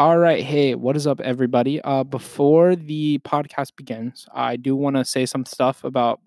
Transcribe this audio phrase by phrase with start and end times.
[0.00, 0.42] All right.
[0.42, 1.78] Hey, what is up, everybody?
[1.82, 6.20] Uh, before the podcast begins, I do want to say some stuff about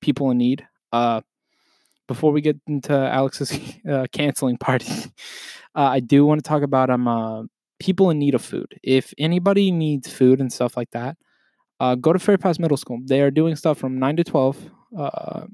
[0.00, 0.68] people in need.
[0.92, 1.22] Uh,
[2.06, 3.58] before we get into Alex's
[3.90, 4.92] uh, canceling party,
[5.74, 7.42] uh, I do want to talk about um uh,
[7.80, 8.72] people in need of food.
[8.84, 11.16] If anybody needs food and stuff like that,
[11.80, 13.00] uh, go to Ferry Pass Middle School.
[13.04, 14.56] They are doing stuff from nine to twelve.
[14.96, 15.46] Uh,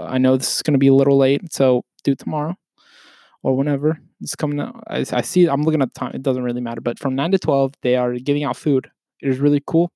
[0.00, 2.56] I know this is going to be a little late, so do it tomorrow
[3.46, 4.82] or whenever it's coming out.
[4.88, 5.46] I, I see.
[5.46, 6.10] I'm looking at the time.
[6.14, 6.80] It doesn't really matter.
[6.80, 8.90] But from nine to twelve, they are giving out food.
[9.22, 9.92] It is really cool.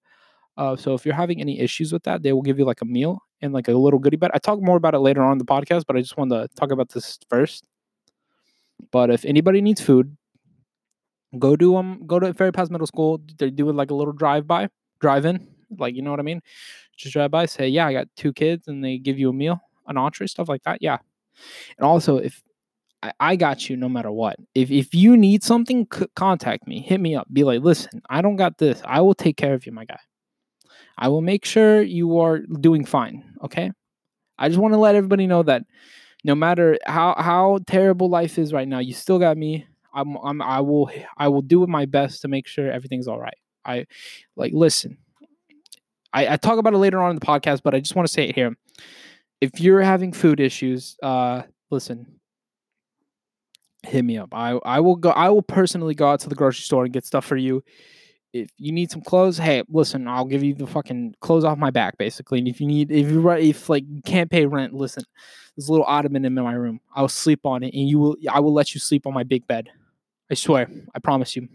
[0.57, 2.85] Uh, so if you're having any issues with that, they will give you like a
[2.85, 4.31] meal and like a little goodie bag.
[4.33, 6.71] I talk more about it later on the podcast, but I just wanted to talk
[6.71, 7.67] about this first.
[8.93, 10.17] But if anybody needs food,
[11.37, 13.21] go to um go to Ferry Pass Middle School.
[13.37, 14.69] They're doing like a little drive by,
[15.01, 16.41] drive in, like you know what I mean.
[16.97, 19.61] Just drive by, say yeah, I got two kids, and they give you a meal,
[19.89, 20.79] an entree, stuff like that.
[20.81, 20.99] Yeah.
[21.79, 22.43] And also, if
[23.03, 24.37] I, I got you no matter what.
[24.55, 26.81] If if you need something, c- contact me.
[26.81, 27.27] Hit me up.
[27.33, 28.83] Be like, listen, I don't got this.
[28.85, 30.01] I will take care of you, my guy.
[30.99, 33.25] I will make sure you are doing fine.
[33.43, 33.73] Okay.
[34.39, 35.63] I just want to let everybody know that
[36.25, 39.67] no matter how how terrible life is right now, you still got me.
[39.95, 43.39] I'm, I'm I will I will do my best to make sure everything's all right.
[43.65, 43.87] I
[44.37, 44.99] like listen.
[46.13, 48.13] I, I talk about it later on in the podcast, but I just want to
[48.13, 48.57] say it here.
[49.41, 52.20] If you're having food issues, uh, listen,
[53.83, 54.35] hit me up.
[54.35, 55.11] I I will go.
[55.11, 57.63] I will personally go out to the grocery store and get stuff for you.
[58.33, 61.71] If you need some clothes, hey, listen, I'll give you the fucking clothes off my
[61.71, 62.39] back, basically.
[62.39, 65.03] And if you need, if you if like you can't pay rent, listen,
[65.57, 66.81] there's a little ottoman in my room.
[66.95, 68.17] I'll sleep on it, and you will.
[68.31, 69.69] I will let you sleep on my big bed.
[70.31, 70.69] I swear.
[70.95, 71.49] I promise you.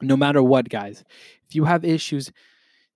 [0.00, 1.04] No matter what, guys,
[1.48, 2.32] if you have issues,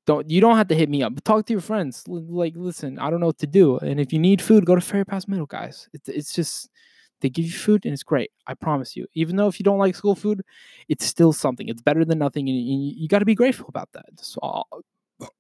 [0.07, 1.23] don't you don't have to hit me up.
[1.25, 2.05] Talk to your friends.
[2.09, 4.81] Like, listen, I don't know what to do, and if you need food, go to
[4.81, 5.89] Ferry Pass Middle, guys.
[5.93, 6.71] It's it's just
[7.20, 8.31] they give you food and it's great.
[8.47, 9.06] I promise you.
[9.14, 10.42] Even though if you don't like school food,
[10.89, 11.69] it's still something.
[11.69, 14.06] It's better than nothing, and you, you got to be grateful about that.
[14.11, 14.69] That's all,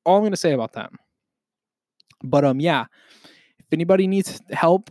[0.04, 0.90] all I'm gonna say about that.
[2.22, 2.86] But um, yeah,
[3.58, 4.90] if anybody needs help,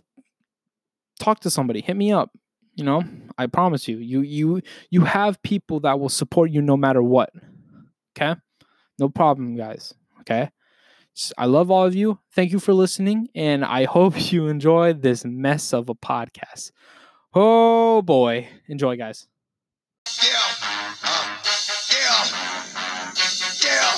[1.19, 1.81] talk to somebody.
[1.81, 2.31] Hit me up.
[2.75, 3.03] You know,
[3.38, 7.31] I promise you, you you you have people that will support you no matter what.
[8.18, 8.40] Okay,
[9.00, 9.94] no problem, guys.
[10.22, 10.50] Okay.
[11.38, 12.20] I love all of you.
[12.31, 16.72] Thank you for listening, and I hope you enjoy this mess of a podcast.
[17.34, 19.28] Oh boy, enjoy, guys.
[20.22, 20.30] Yeah,
[21.04, 21.38] uh,
[21.92, 22.25] yeah,
[23.64, 23.92] yeah.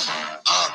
[0.46, 0.68] Uh.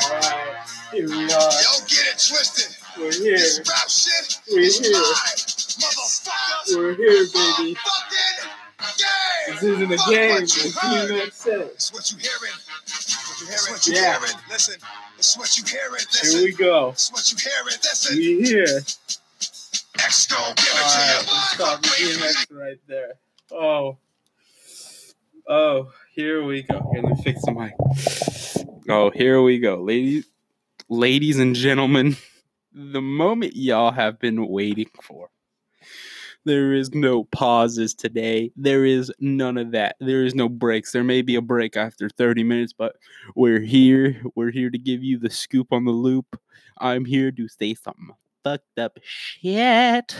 [0.00, 1.28] All right, here we are.
[1.28, 2.76] Yo, get it twisted.
[2.96, 3.36] We're here.
[3.36, 5.02] This rap shit We're here.
[5.02, 7.76] Mine, We're here, baby.
[9.48, 10.42] This isn't a game.
[10.42, 11.60] It's DMX said.
[11.74, 11.90] It's
[13.38, 13.72] what you hearing.
[13.72, 14.18] What you yeah.
[14.18, 14.36] hearing.
[14.50, 14.74] Listen.
[15.18, 15.92] It's what you hearing.
[15.92, 16.38] Listen.
[16.40, 16.88] Here we go.
[16.90, 17.78] It's what you hearing.
[17.82, 18.16] Listen.
[18.16, 18.80] We here.
[20.00, 23.14] X go give it right, stop the DMX right there.
[23.50, 23.98] Oh.
[25.48, 26.90] Oh, here we go.
[26.92, 27.72] Here, let me fix the mic.
[28.88, 29.76] Oh, here we go.
[29.76, 30.26] Ladies
[30.88, 32.16] ladies and gentlemen,
[32.72, 35.30] the moment y'all have been waiting for.
[36.44, 38.52] There is no pauses today.
[38.56, 39.96] There is none of that.
[40.00, 40.92] There is no breaks.
[40.92, 42.96] There may be a break after 30 minutes, but
[43.34, 44.22] we're here.
[44.34, 46.40] We're here to give you the scoop on the loop.
[46.78, 48.10] I'm here to say something
[48.44, 50.16] fucked up shit.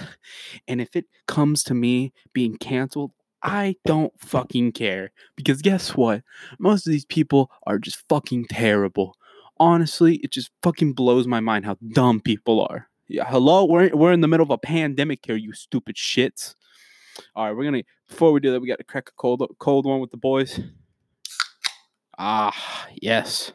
[0.66, 3.12] And if it comes to me being canceled,
[3.42, 5.12] I don't fucking care.
[5.36, 6.22] Because guess what?
[6.58, 9.16] Most of these people are just fucking terrible.
[9.58, 12.88] Honestly, it just fucking blows my mind how dumb people are.
[13.10, 16.54] Yeah, hello, we're we're in the middle of a pandemic here, you stupid shits.
[17.34, 19.86] All right, we're gonna before we do that, we got to crack a cold cold
[19.86, 20.60] one with the boys.
[22.18, 23.52] Ah, yes.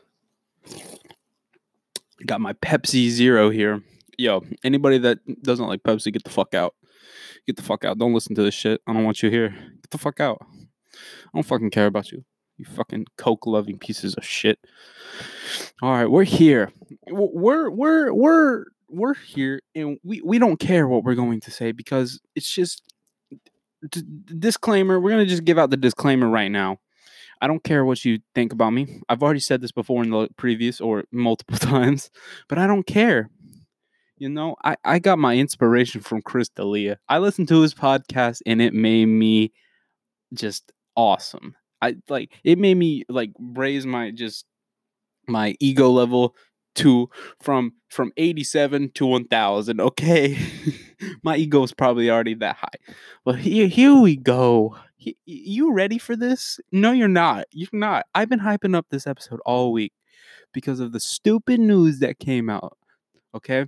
[2.25, 3.83] Got my Pepsi Zero here.
[4.17, 6.73] Yo, anybody that doesn't like Pepsi, get the fuck out.
[7.45, 7.99] Get the fuck out.
[7.99, 8.81] Don't listen to this shit.
[8.87, 9.49] I don't want you here.
[9.49, 10.41] Get the fuck out.
[10.41, 12.23] I don't fucking care about you.
[12.57, 14.57] You fucking coke loving pieces of shit.
[15.83, 16.71] All right, we're here.
[17.07, 21.71] We're we're we're we're here and we, we don't care what we're going to say
[21.71, 22.83] because it's just
[23.89, 24.03] d-
[24.39, 26.77] disclaimer we're going to just give out the disclaimer right now.
[27.41, 29.01] I don't care what you think about me.
[29.09, 32.09] I've already said this before in the previous or multiple times
[32.47, 33.29] but i don't care.
[34.17, 36.99] You know i, I got my inspiration from chris d'elia.
[37.09, 39.51] I listened to his podcast and it made me
[40.33, 41.55] just awesome.
[41.81, 44.45] I like it made me like raise my just
[45.27, 46.35] my ego level
[46.75, 47.09] to
[47.41, 50.37] from from 87 to 1000 okay
[51.23, 52.93] my ego is probably already that high
[53.23, 54.75] but here here we go
[55.25, 59.39] you ready for this no you're not you're not i've been hyping up this episode
[59.45, 59.93] all week
[60.53, 62.77] because of the stupid news that came out
[63.35, 63.65] okay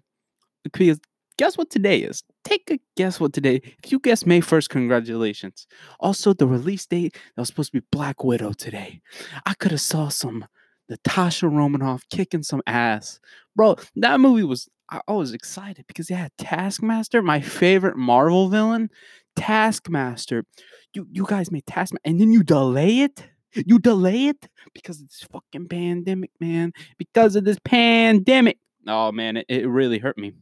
[0.64, 1.00] because
[1.38, 2.24] guess what today is?
[2.44, 3.62] Take a guess what today.
[3.84, 5.68] If you guess May 1st, congratulations.
[6.00, 9.02] Also, the release date that was supposed to be Black Widow today.
[9.46, 10.46] I could have saw some
[10.90, 13.20] Natasha Romanoff kicking some ass.
[13.56, 18.90] Bro, that movie was I, was excited because it had Taskmaster, my favorite Marvel villain.
[19.36, 20.46] Taskmaster.
[20.94, 23.28] You you guys made Taskmaster and then you delay it?
[23.66, 26.74] You delay it because of this fucking pandemic, man.
[26.98, 28.58] Because of this pandemic.
[28.88, 30.34] Oh man, it, it really hurt me.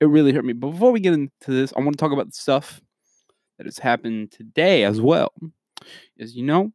[0.00, 0.52] It really hurt me.
[0.52, 2.80] But before we get into this, I want to talk about the stuff
[3.58, 5.32] that has happened today as well.
[6.18, 6.72] As you know,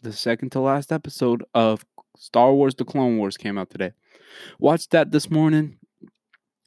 [0.00, 1.84] the second to last episode of
[2.16, 3.92] Star Wars The Clone Wars came out today.
[4.58, 5.78] Watched that this morning.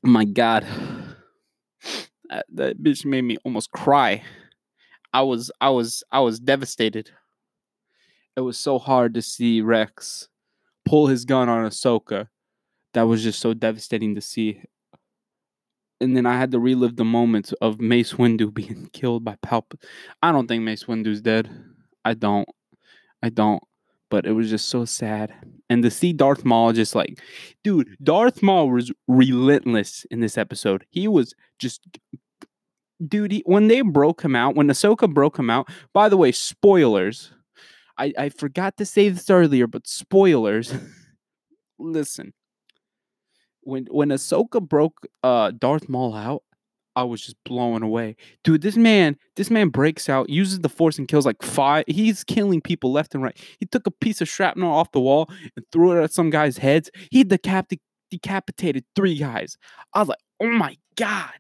[0.04, 0.66] My God.
[2.30, 4.24] That, that bitch made me almost cry.
[5.14, 7.12] I was I was I was devastated.
[8.36, 10.30] It was so hard to see Rex
[10.86, 12.30] pull his gun on Ahsoka.
[12.94, 14.62] That was just so devastating to see.
[16.02, 19.84] And then I had to relive the moments of Mace Windu being killed by Palpatine.
[20.22, 21.50] I don't think Mace Windu's dead.
[22.04, 22.48] I don't.
[23.24, 23.64] I don't
[24.14, 25.34] but it was just so sad.
[25.72, 27.20] And to see Darth Maul just like,
[27.64, 30.86] dude, Darth Maul was relentless in this episode.
[30.92, 31.82] He was just,
[33.04, 36.32] dude, he, when they broke him out, when Ahsoka broke him out, by the way,
[36.32, 37.34] spoilers.
[37.98, 40.76] I, I forgot to say this earlier, but spoilers.
[41.80, 42.34] Listen,
[43.62, 46.44] when when Ahsoka broke uh Darth Maul out,
[46.96, 48.16] I was just blown away.
[48.44, 51.86] Dude, this man, this man breaks out, uses the force and kills like five.
[51.88, 53.38] He's killing people left and right.
[53.60, 56.58] He took a piece of shrapnel off the wall and threw it at some guys'
[56.58, 56.92] heads.
[57.10, 57.80] He decap-
[58.12, 59.58] decapitated three guys.
[59.94, 61.34] I was like, oh my God.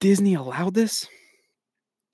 [0.00, 1.08] Disney allowed this?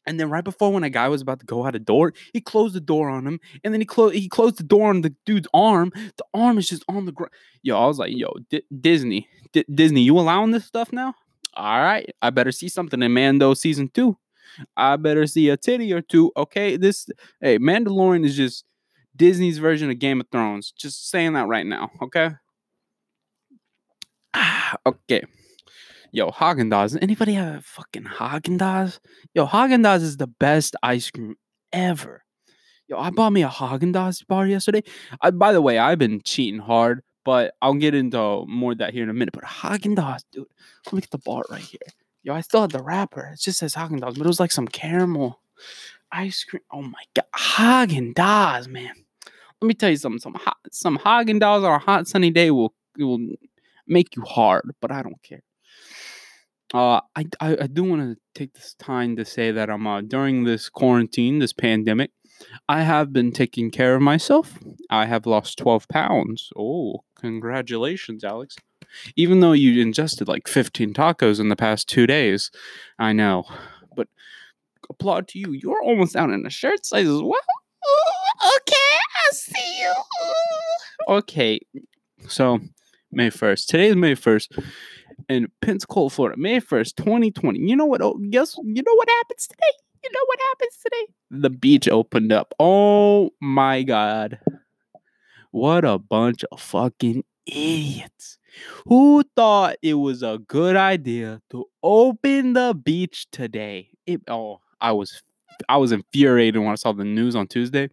[0.06, 2.40] And then right before when a guy was about to go out a door, he
[2.40, 5.14] closed the door on him, and then he closed he closed the door on the
[5.26, 5.92] dude's arm.
[5.94, 7.32] The arm is just on the ground.
[7.62, 11.14] Yo, I was like, yo, D- Disney, D- Disney, you allowing this stuff now?
[11.60, 14.16] All right, I better see something in Mando season two.
[14.76, 16.32] I better see a titty or two.
[16.36, 17.08] Okay, this
[17.40, 18.64] hey, Mandalorian is just
[19.14, 20.72] Disney's version of Game of Thrones.
[20.72, 21.90] Just saying that right now.
[22.00, 22.30] Okay.
[24.86, 25.22] okay.
[26.12, 26.98] Yo, Haagen Dazs.
[27.00, 28.98] Anybody have a fucking Haagen Dazs?
[29.34, 31.36] Yo, Haagen Dazs is the best ice cream
[31.72, 32.24] ever.
[32.88, 34.82] Yo, I bought me a Haagen Dazs bar yesterday.
[35.20, 38.92] I, by the way, I've been cheating hard but I'll get into more of that
[38.92, 39.34] here in a minute.
[39.34, 40.46] But Haagen Dazs, dude,
[40.86, 41.80] let me get the bar right here.
[42.22, 43.32] Yo, I still had the wrapper.
[43.34, 45.40] It just says Haagen Dazs, but it was like some caramel
[46.12, 46.62] ice cream.
[46.72, 48.94] Oh my god, Haagen Dazs, man.
[49.60, 50.20] Let me tell you something.
[50.20, 53.18] Some hot, some Haagen Dazs on a hot sunny day will will
[53.86, 55.42] make you hard, but I don't care.
[56.72, 60.02] Uh, I, I, I do want to take this time to say that I'm uh,
[60.02, 62.12] during this quarantine, this pandemic,
[62.68, 64.58] I have been taking care of myself.
[64.88, 66.50] I have lost 12 pounds.
[66.56, 68.56] Oh, congratulations, Alex.
[69.16, 72.50] Even though you ingested like 15 tacos in the past two days.
[72.98, 73.44] I know.
[73.94, 74.08] But
[74.88, 75.52] applaud to you.
[75.52, 77.32] You're almost out in a shirt size as well.
[77.32, 79.94] Ooh, okay, I see you.
[80.24, 81.14] Ooh.
[81.18, 81.60] Okay,
[82.28, 82.60] so
[83.12, 83.66] May 1st.
[83.66, 84.64] Today is May 1st
[85.28, 86.38] in Pensacola, Florida.
[86.38, 87.58] May 1st, 2020.
[87.58, 88.02] You know what?
[88.02, 89.89] Oh, guess you know what happens today?
[90.02, 91.12] You know what happens today?
[91.30, 92.54] The beach opened up.
[92.58, 94.38] Oh my god.
[95.50, 98.38] What a bunch of fucking idiots.
[98.86, 103.90] Who thought it was a good idea to open the beach today?
[104.06, 105.22] It, oh, I was
[105.68, 107.90] I was infuriated when I saw the news on Tuesday.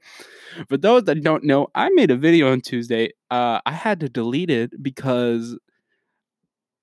[0.70, 3.12] For those that don't know, I made a video on Tuesday.
[3.30, 5.58] Uh, I had to delete it because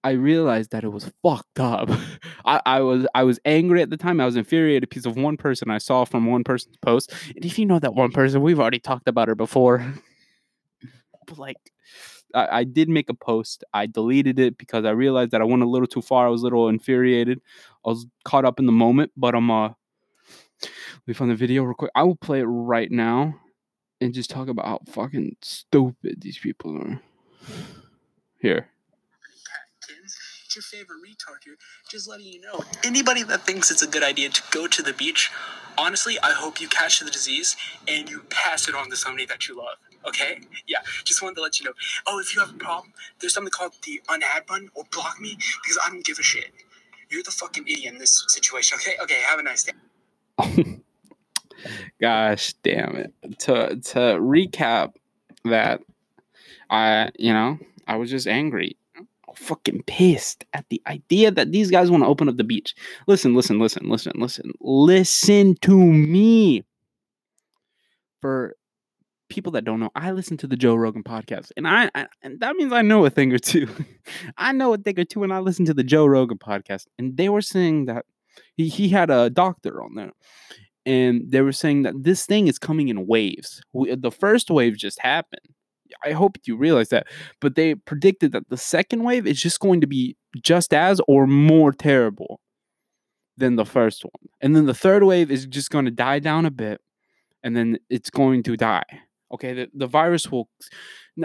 [0.04, 1.90] I realized that it was fucked up.
[2.44, 4.20] I, I was I was angry at the time.
[4.20, 7.12] I was infuriated because of one person I saw from one person's post.
[7.34, 9.94] And if you know that one person, we've already talked about her before.
[11.26, 11.56] but like
[12.34, 13.64] I, I did make a post.
[13.72, 16.26] I deleted it because I realized that I went a little too far.
[16.26, 17.40] I was a little infuriated.
[17.84, 19.70] I was caught up in the moment, but I'm uh
[21.06, 21.90] we find the video real quick.
[21.94, 23.40] I will play it right now
[24.02, 27.00] and just talk about how fucking stupid these people are.
[28.38, 28.68] Here
[30.54, 31.56] your favorite retard here,
[31.88, 32.62] just letting you know.
[32.84, 35.30] Anybody that thinks it's a good idea to go to the beach,
[35.78, 37.56] honestly, I hope you catch the disease
[37.88, 39.76] and you pass it on to somebody that you love.
[40.06, 40.40] Okay?
[40.66, 41.72] Yeah, just wanted to let you know.
[42.06, 45.36] Oh, if you have a problem, there's something called the unadd button or block me
[45.62, 46.52] because I don't give a shit.
[47.10, 48.78] You're the fucking idiot in this situation.
[48.80, 48.92] Okay?
[49.02, 49.72] Okay, have a nice day.
[52.00, 53.38] Gosh damn it.
[53.40, 54.94] To to recap
[55.44, 55.80] that
[56.68, 58.76] I you know, I was just angry
[59.38, 62.74] fucking pissed at the idea that these guys want to open up the beach.
[63.06, 64.52] Listen, listen, listen, listen, listen.
[64.60, 66.64] Listen to me.
[68.20, 68.56] For
[69.28, 72.40] people that don't know, I listen to the Joe Rogan podcast, and I, I and
[72.40, 73.68] that means I know a thing or two.
[74.38, 77.16] I know a thing or two, and I listen to the Joe Rogan podcast, and
[77.16, 78.06] they were saying that
[78.54, 80.12] he he had a doctor on there,
[80.86, 83.62] and they were saying that this thing is coming in waves.
[83.72, 85.53] We, the first wave just happened.
[86.04, 87.06] I hope you realize that,
[87.40, 91.26] but they predicted that the second wave is just going to be just as or
[91.26, 92.40] more terrible
[93.36, 96.46] than the first one, and then the third wave is just going to die down
[96.46, 96.80] a bit
[97.44, 98.82] and then it's going to die.
[99.32, 100.48] Okay, the, the virus will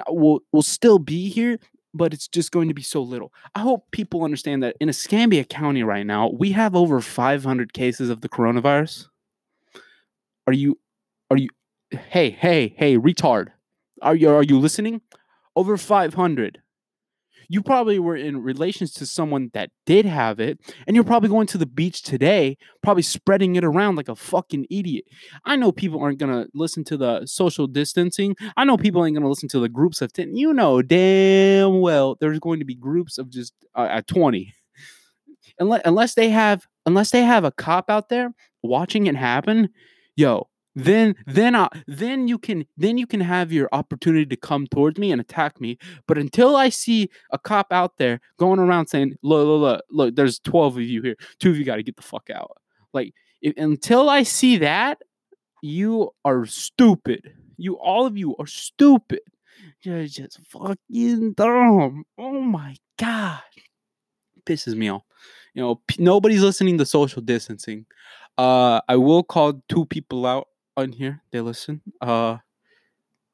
[0.07, 1.57] will will still be here,
[1.93, 3.33] but it's just going to be so little.
[3.55, 8.09] I hope people understand that in Escambia County right now, we have over 500 cases
[8.09, 9.07] of the coronavirus.
[10.45, 10.77] Are you
[11.31, 11.49] are you
[11.91, 13.49] hey, hey, hey, retard.
[14.01, 15.01] Are you are you listening?
[15.55, 16.61] Over 500
[17.51, 21.47] you probably were in relations to someone that did have it, and you're probably going
[21.47, 25.05] to the beach today, probably spreading it around like a fucking idiot.
[25.45, 28.35] I know people aren't gonna listen to the social distancing.
[28.55, 30.35] I know people ain't gonna listen to the groups of 10.
[30.35, 34.53] You know damn well there's going to be groups of just uh, at 20.
[35.59, 39.69] Unless, unless they have unless they have a cop out there watching it happen,
[40.15, 40.48] yo,
[40.83, 44.99] then then I, then you can then you can have your opportunity to come towards
[44.99, 45.77] me and attack me.
[46.07, 50.15] But until i see a cop out there going around saying look look look, look
[50.15, 51.15] there's 12 of you here.
[51.39, 52.57] Two of you got to get the fuck out.
[52.93, 54.99] Like if, until i see that
[55.61, 57.33] you are stupid.
[57.57, 59.21] You all of you are stupid.
[59.81, 62.05] You're just fucking dumb.
[62.17, 63.41] Oh my god.
[64.45, 65.03] Pisses me off.
[65.53, 67.85] You know p- nobody's listening to social distancing.
[68.37, 71.21] Uh, I will call two people out on here.
[71.31, 71.81] They listen.
[72.01, 72.37] Uh,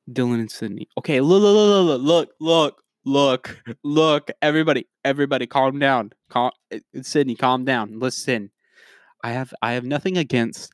[0.09, 0.87] Dylan and Sydney.
[0.97, 4.31] Okay, look, look, look, look, look, look, look.
[4.41, 6.11] Everybody, everybody, calm down.
[6.29, 6.51] Calm,
[7.01, 7.99] Sydney, calm down.
[7.99, 8.51] Listen,
[9.23, 10.71] I have, I have nothing against.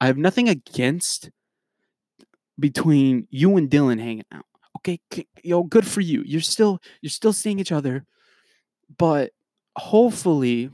[0.00, 1.30] I have nothing against
[2.58, 4.46] between you and Dylan hanging out.
[4.78, 4.98] Okay,
[5.44, 6.24] yo, good for you.
[6.26, 8.04] You're still, you're still seeing each other,
[8.98, 9.30] but
[9.76, 10.70] hopefully,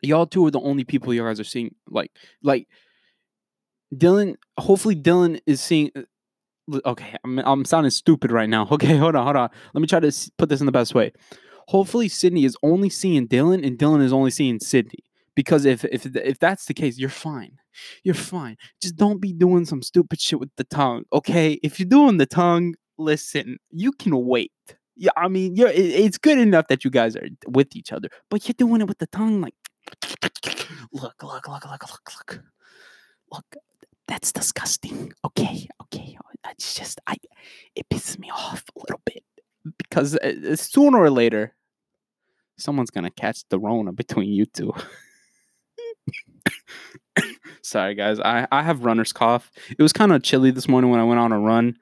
[0.00, 1.74] y'all two are the only people you guys are seeing.
[1.88, 2.10] Like,
[2.42, 2.68] like
[3.94, 5.90] Dylan, hopefully Dylan is seeing.
[5.96, 8.66] Uh, okay, I'm I'm sounding stupid right now.
[8.72, 9.50] Okay, hold on, hold on.
[9.74, 11.12] Let me try to put this in the best way.
[11.68, 15.04] Hopefully Sydney is only seeing Dylan, and Dylan is only seeing Sydney.
[15.34, 17.58] Because if if if that's the case, you're fine.
[18.04, 18.56] You're fine.
[18.82, 21.04] Just don't be doing some stupid shit with the tongue.
[21.12, 24.52] Okay, if you're doing the tongue, listen, you can wait.
[24.94, 28.46] Yeah, I mean, you're, it's good enough that you guys are with each other, but
[28.46, 29.54] you're doing it with the tongue, like,
[30.92, 32.42] look, look, look, look, look, look,
[33.32, 33.56] look
[34.12, 35.10] that's disgusting.
[35.24, 36.18] Okay, okay.
[36.50, 37.16] It's just I
[37.74, 39.24] it pisses me off a little bit
[39.78, 41.54] because uh, sooner or later
[42.58, 44.74] someone's gonna catch the Rona between you two.
[47.62, 49.50] Sorry guys, I, I have runner's cough.
[49.70, 51.78] It was kind of chilly this morning when I went on a run.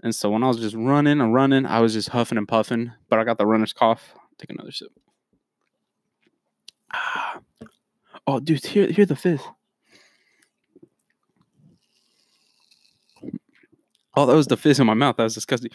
[0.00, 2.92] And so when I was just running and running, I was just huffing and puffing,
[3.08, 4.14] but I got the runner's cough.
[4.38, 4.92] Take another sip.
[6.92, 7.40] Ah.
[8.26, 9.46] Oh, dude, here, here the fifth.
[14.16, 15.16] Oh, that was the fizz in my mouth.
[15.16, 15.70] That was disgusting.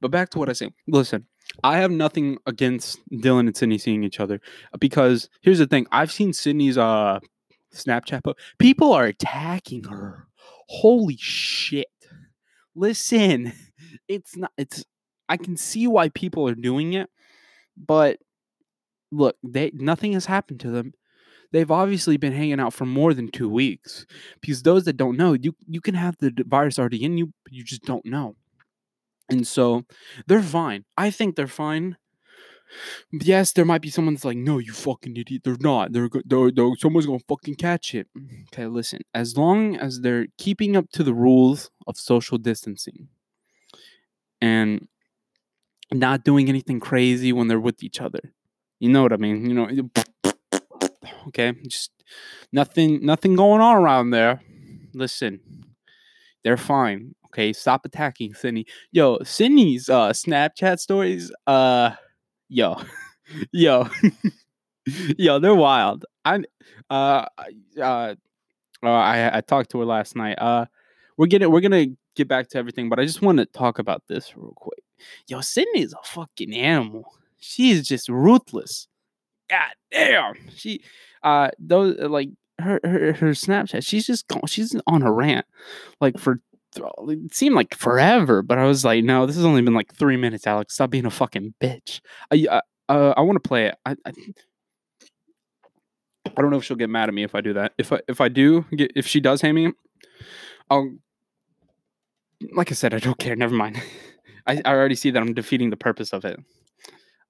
[0.00, 0.72] But back to what I say.
[0.88, 1.26] Listen,
[1.62, 4.40] I have nothing against Dylan and Sydney seeing each other
[4.80, 5.86] because here's the thing.
[5.92, 7.20] I've seen Sydney's uh
[7.74, 8.38] Snapchat post.
[8.58, 10.28] People are attacking her.
[10.68, 11.86] Holy shit.
[12.74, 13.52] Listen,
[14.08, 14.84] it's not it's
[15.28, 17.08] I can see why people are doing it,
[17.76, 18.18] but
[19.12, 20.94] look, they nothing has happened to them
[21.54, 24.04] they've obviously been hanging out for more than two weeks.
[24.40, 27.64] Because those that don't know, you you can have the virus already in you, you
[27.64, 28.34] just don't know.
[29.30, 29.84] And so
[30.26, 30.84] they're fine.
[30.98, 31.96] I think they're fine.
[33.12, 35.42] Yes, there might be someone that's like, "No, you fucking idiot!
[35.44, 35.92] They're not.
[35.92, 38.08] They're, they're, they're someone's gonna fucking catch it."
[38.52, 39.00] Okay, listen.
[39.14, 43.08] As long as they're keeping up to the rules of social distancing
[44.40, 44.88] and
[45.92, 48.32] not doing anything crazy when they're with each other,
[48.80, 49.48] you know what I mean.
[49.48, 49.68] You know,
[51.28, 51.90] Okay, just
[52.52, 54.40] nothing, nothing going on around there.
[54.94, 55.40] Listen,
[56.42, 57.14] they're fine.
[57.26, 58.66] Okay, stop attacking Sydney.
[58.92, 61.32] Yo, Sydney's uh Snapchat stories.
[61.46, 61.90] Uh,
[62.48, 62.80] yo,
[63.52, 63.88] yo,
[65.18, 66.04] yo, they're wild.
[66.24, 66.40] I
[66.90, 67.26] uh
[67.80, 68.14] uh.
[68.84, 70.38] Uh, I, I talked to her last night.
[70.38, 70.66] Uh,
[71.16, 74.02] we're getting we're gonna get back to everything, but I just want to talk about
[74.08, 74.82] this real quick.
[75.26, 77.04] Yo, Sydney's a fucking animal.
[77.38, 78.88] She's just ruthless.
[79.54, 80.34] God damn.
[80.54, 80.82] She
[81.22, 82.30] uh those uh, like
[82.60, 85.46] her her, her Snapchat, she's just going, she's on a rant
[86.00, 86.40] like for
[86.76, 90.16] it seemed like forever, but I was like, no, this has only been like three
[90.16, 90.74] minutes, Alex.
[90.74, 92.00] Stop being a fucking bitch.
[92.32, 93.76] I uh, uh I want to play it.
[93.86, 94.12] I, I
[96.36, 97.74] I don't know if she'll get mad at me if I do that.
[97.78, 99.72] If I if I do get if she does hang me,
[100.68, 100.94] I'll
[102.52, 103.36] like I said, I don't care.
[103.36, 103.80] Never mind.
[104.46, 106.38] I, I already see that I'm defeating the purpose of it.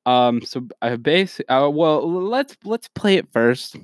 [0.06, 0.42] Um.
[0.42, 1.40] So I base.
[1.49, 3.76] Uh, well, let's let's play it first.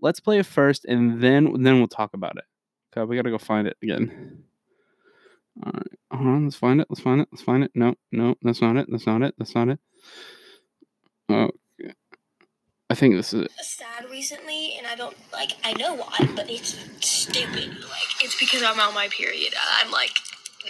[0.00, 2.44] Let's play it first, and then then we'll talk about it.
[2.96, 4.44] Okay, we gotta go find it again.
[5.64, 6.44] All right, hold on.
[6.44, 6.86] Let's find it.
[6.88, 7.28] Let's find it.
[7.32, 7.70] Let's find it.
[7.74, 8.86] No, no, that's not it.
[8.90, 9.34] That's not it.
[9.36, 9.78] That's not it.
[11.28, 11.50] Oh,
[12.88, 13.52] I think this is it.
[13.60, 15.52] sad recently, and I don't like.
[15.64, 17.68] I know why, but it's stupid.
[17.68, 19.52] Like it's because I'm on my period.
[19.80, 20.18] I'm like,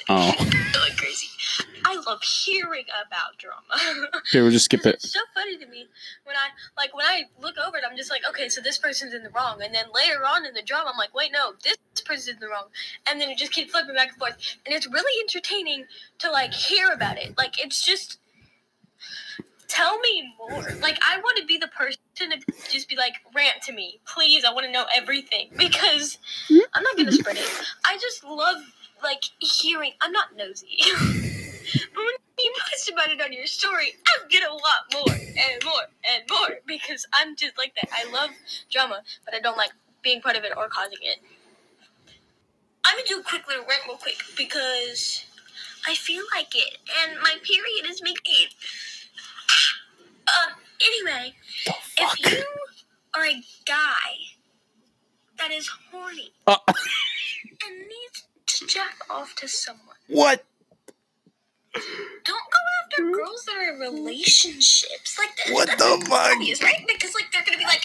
[0.08, 1.28] Oh, like crazy.
[1.84, 4.08] I love hearing about drama.
[4.30, 4.96] here we'll just skip it.
[4.96, 5.86] It's so funny to me
[6.24, 6.48] when I
[6.80, 7.84] like when I look over it.
[7.88, 10.54] I'm just like, okay, so this person's in the wrong, and then later on in
[10.54, 12.66] the drama, I'm like, wait, no, this person's in the wrong,
[13.08, 14.36] and then it just keeps flipping back and forth,
[14.66, 15.86] and it's really entertaining
[16.18, 17.36] to like hear about it.
[17.36, 18.18] Like it's just
[19.70, 20.68] tell me more.
[20.80, 22.38] Like I want to be the person to
[22.70, 24.44] just be like, rant to me, please.
[24.44, 26.18] I want to know everything because
[26.50, 27.16] I'm not gonna hmm.
[27.16, 27.48] spread it.
[27.84, 28.58] I just love
[29.02, 29.92] like hearing.
[30.00, 30.78] I'm not nosy.
[31.74, 35.82] But when you post about it on your story, I'm gonna want more and more
[36.12, 37.90] and more because I'm just like that.
[37.92, 38.30] I love
[38.70, 39.72] drama, but I don't like
[40.02, 41.18] being part of it or causing it.
[42.84, 45.24] I'm gonna do a quick little rant real quick because
[45.86, 48.54] I feel like it, and my period is making it.
[50.28, 50.54] Um.
[50.82, 51.34] Anyway,
[51.98, 52.44] if you
[53.14, 54.16] are a guy
[55.38, 59.96] that is horny Uh, and needs to jack off to someone.
[60.08, 60.44] what?
[61.74, 63.12] Don't go after hmm?
[63.12, 65.18] girls that are in relationships.
[65.18, 66.32] Like that, What that's the fuck?
[66.34, 66.84] obvious, right?
[66.86, 67.84] Because like they're gonna be like,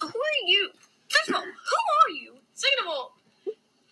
[0.00, 0.70] "Who are you?"
[1.08, 2.34] First of all, who are you?
[2.54, 3.16] Second of all,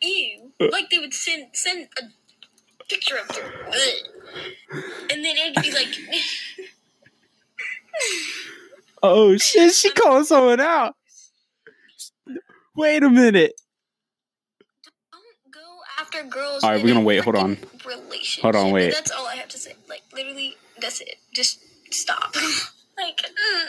[0.02, 0.52] you.
[0.60, 0.68] Uh.
[0.72, 4.82] Like they would send send a picture of them, Ugh.
[5.10, 5.88] and then it'd be like,
[9.02, 9.74] Oh shit!
[9.74, 10.96] She calling someone out.
[12.74, 13.60] Wait a minute.
[16.38, 17.58] "Don't go after girls." All right, we're gonna wait, hold on.
[17.84, 18.42] Relationship.
[18.42, 18.92] Hold on, wait.
[18.94, 19.74] That's all I have to say.
[19.88, 21.16] Like literally, that's it.
[21.34, 21.60] Just
[21.92, 22.34] stop.
[22.98, 23.18] like.
[23.22, 23.66] mm.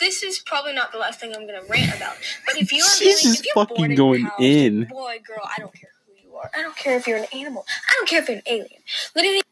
[0.00, 2.88] This is probably not the last thing I'm gonna rant about, but if you are
[2.96, 4.84] She's just if you're fucking going house, in.
[4.86, 6.50] boy, girl, I don't care who you are.
[6.56, 7.64] I don't care if you're an animal.
[7.68, 8.82] I don't care if you're an alien.
[9.14, 9.42] Literally,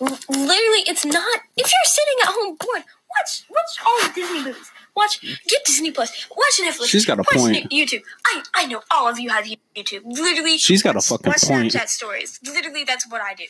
[0.00, 1.40] literally, it's not.
[1.56, 4.70] If you're sitting at home bored, watch watch all the Disney movies.
[4.98, 6.26] Watch get Disney Plus.
[6.30, 6.86] Watch Netflix.
[6.88, 7.70] She's got a watch point.
[7.70, 8.02] YouTube.
[8.26, 9.44] I I know all of you have
[9.76, 10.02] YouTube.
[10.04, 11.72] Literally, She's got a fucking watch point.
[11.72, 12.40] Snapchat stories.
[12.44, 13.44] Literally, that's what I do.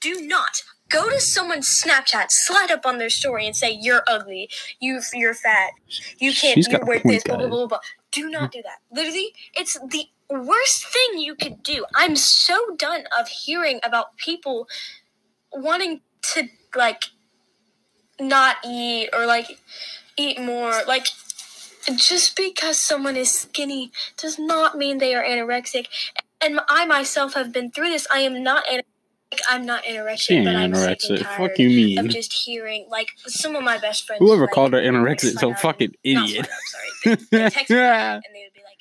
[0.00, 4.50] Do not go to someone's Snapchat, slide up on their story, and say you're ugly,
[4.78, 5.70] you you're fat,
[6.18, 7.66] you can't, you wear this, blah blah blah.
[7.66, 7.78] blah.
[8.12, 8.78] Do not do that.
[8.92, 11.86] Literally, it's the worst thing you could do.
[11.94, 14.68] I'm so done of hearing about people
[15.52, 16.02] wanting
[16.34, 17.04] to like
[18.20, 19.58] not eat or like
[20.16, 21.06] eat more like
[21.94, 25.86] just because someone is skinny does not mean they are anorexic
[26.42, 30.44] and i myself have been through this i am not anorexic i'm not anorexic ain't
[30.44, 31.24] but i'm anorexic.
[31.36, 32.08] Fuck you mean?
[32.08, 35.38] just hearing like some of my best friends Whoever like, called her anorexic is a
[35.38, 36.40] slide out fucking idiot.
[36.40, 38.78] out, sorry they, they text me and they would be like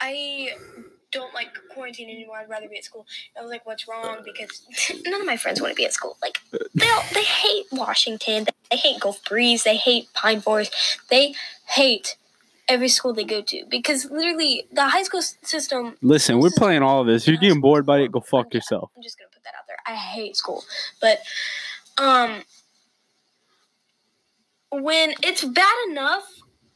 [0.00, 0.50] i
[1.12, 2.36] don't like quarantine anymore.
[2.36, 3.06] I'd rather be at school.
[3.38, 4.18] I was like what's wrong?
[4.24, 4.62] Because
[5.06, 6.16] none of my friends want to be at school.
[6.20, 6.38] Like
[6.74, 8.46] they all, they hate washington.
[8.70, 9.64] They, hate gulf breeze.
[9.64, 10.74] They hate pine forest.
[11.10, 11.34] They
[11.68, 12.16] hate
[12.68, 13.64] every school they go to.
[13.68, 17.26] Because literally the high school system Listen, we're playing all of this.
[17.26, 18.12] You're getting bored by it.
[18.12, 18.90] Go fuck yourself.
[18.96, 19.78] I'm just gonna put that out there.
[19.86, 20.64] I hate school,
[21.00, 21.20] but
[21.98, 22.42] um,
[24.70, 26.24] when it's bad enough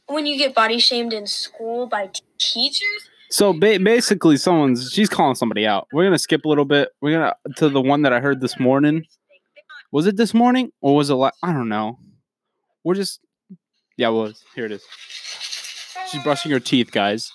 [0.07, 5.09] when you get body shamed in school by t- teachers, So ba- basically, someone's she's
[5.09, 5.87] calling somebody out.
[5.93, 6.89] We're gonna skip a little bit.
[7.01, 9.05] We're gonna to the one that I heard this morning.
[9.91, 11.15] Was it this morning or was it?
[11.15, 11.97] La- I don't know.
[12.83, 13.21] We're just
[13.95, 14.43] yeah, it was.
[14.53, 14.83] Here it is.
[16.09, 17.31] She's brushing her teeth, guys.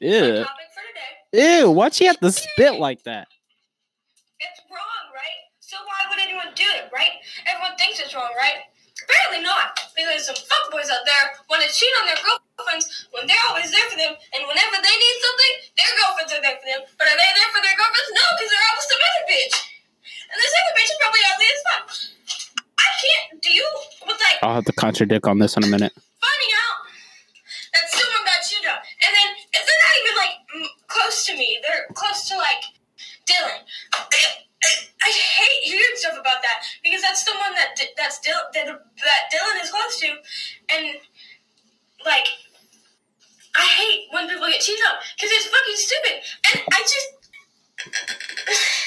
[0.00, 0.10] Ew.
[0.10, 0.82] my topic for
[1.36, 1.58] today.
[1.60, 1.70] Ew.
[1.70, 3.28] Why'd she have to spit like that?
[4.38, 5.40] It's wrong, right?
[5.60, 7.10] So why would anyone do it, right?
[7.46, 8.62] Everyone thinks it's wrong, right?
[9.28, 13.44] Apparently not, because some fuckboys out there want to cheat on their girlfriends when they're
[13.52, 16.80] always there for them, and whenever they need something, their girlfriends are there for them.
[16.96, 18.08] But are they there for their girlfriends?
[18.16, 19.56] No, because they're always some other bitch.
[20.32, 21.84] And this other bitch is probably ugly as fuck.
[22.80, 23.70] I can't deal
[24.08, 25.92] with like I'll have to contradict on this in a minute.
[25.92, 26.78] finding out
[27.76, 31.36] that someone got cheated on, and then if they're not even like m- close to
[31.36, 32.64] me, they're close to like
[33.28, 33.60] Dylan.
[35.02, 39.62] I, hate hearing stuff about that because that's someone that that's Dil- that, that Dylan
[39.62, 40.08] is close to,
[40.74, 40.96] and
[42.04, 42.28] like
[43.56, 46.14] I hate when people get cheated on because it's fucking stupid,
[46.52, 47.08] and I just.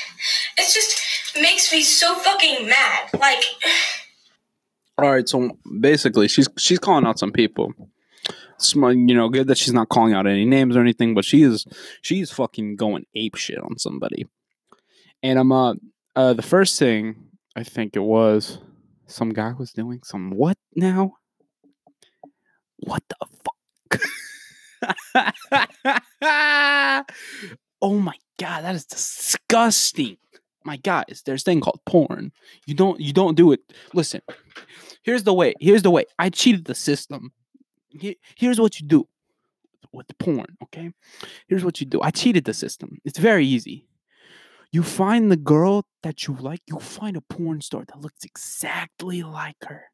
[0.57, 1.01] It just
[1.41, 3.09] makes me so fucking mad.
[3.19, 3.43] Like,
[4.97, 7.73] All right, so basically, she's she's calling out some people.
[8.75, 11.65] You know, good that she's not calling out any names or anything, but she is
[12.01, 14.27] she's fucking going ape shit on somebody.
[15.23, 15.73] And I'm uh,
[16.15, 17.15] uh the first thing
[17.55, 18.59] I think it was
[19.07, 21.15] some guy was doing some what now?
[22.77, 23.57] What the fuck?
[27.81, 30.17] oh my god, that is disgusting.
[30.63, 32.31] My guys, there's a thing called porn.
[32.65, 33.59] You don't you don't do it.
[33.93, 34.21] Listen,
[35.03, 35.53] here's the way.
[35.59, 36.05] Here's the way.
[36.17, 37.31] I cheated the system.
[38.35, 39.07] Here's what you do
[39.91, 40.91] with the porn, okay?
[41.47, 42.01] Here's what you do.
[42.01, 42.99] I cheated the system.
[43.03, 43.85] It's very easy.
[44.71, 49.21] You find the girl that you like, you find a porn star that looks exactly
[49.21, 49.85] like her.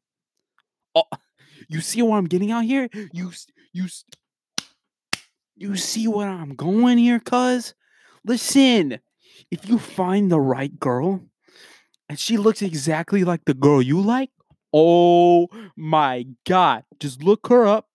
[0.94, 1.02] Oh,
[1.68, 2.88] you see what I'm getting out here?
[3.12, 3.32] You
[3.72, 3.88] you
[5.56, 7.74] you see what I'm going here, cuz?
[8.24, 9.00] Listen,
[9.50, 11.22] if you find the right girl
[12.08, 14.30] and she looks exactly like the girl you like,
[14.72, 17.88] oh my god, just look her up.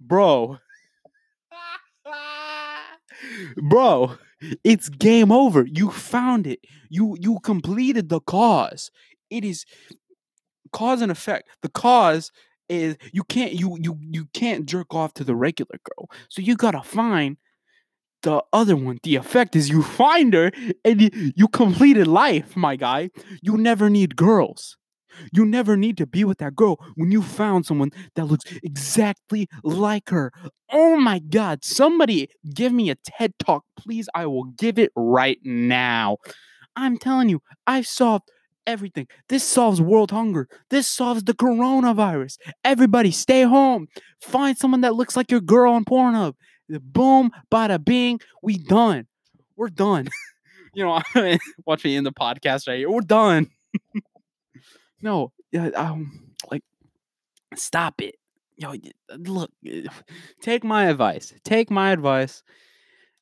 [0.00, 0.58] Bro.
[3.56, 4.16] Bro,
[4.64, 5.66] it's game over.
[5.66, 6.60] You found it.
[6.90, 8.90] You you completed the cause.
[9.30, 9.64] It is
[10.72, 11.48] cause and effect.
[11.62, 12.30] The cause
[12.68, 16.10] is you can't you you you can't jerk off to the regular girl.
[16.28, 17.36] So you gotta find
[18.22, 18.98] the other one.
[19.02, 20.50] The effect is you find her
[20.84, 23.10] and you, you completed life, my guy.
[23.42, 24.76] You never need girls.
[25.32, 29.48] You never need to be with that girl when you found someone that looks exactly
[29.62, 30.32] like her.
[30.70, 31.64] Oh my God.
[31.64, 34.08] Somebody give me a TED talk, please.
[34.14, 36.18] I will give it right now.
[36.76, 38.30] I'm telling you, I've solved
[38.66, 39.08] everything.
[39.28, 40.48] This solves world hunger.
[40.70, 42.36] This solves the coronavirus.
[42.64, 43.88] Everybody stay home.
[44.20, 46.34] Find someone that looks like your girl on Pornhub.
[46.68, 48.20] Boom, bada bing.
[48.42, 49.06] We done.
[49.56, 50.08] We're done.
[50.74, 51.00] you know,
[51.66, 52.90] watch me in the podcast right here.
[52.90, 53.48] We're done.
[55.02, 56.62] no, yeah, um, like,
[57.54, 58.16] stop it.
[58.56, 58.74] Yo,
[59.16, 59.82] look, eh,
[60.42, 61.32] take my advice.
[61.44, 62.42] Take my advice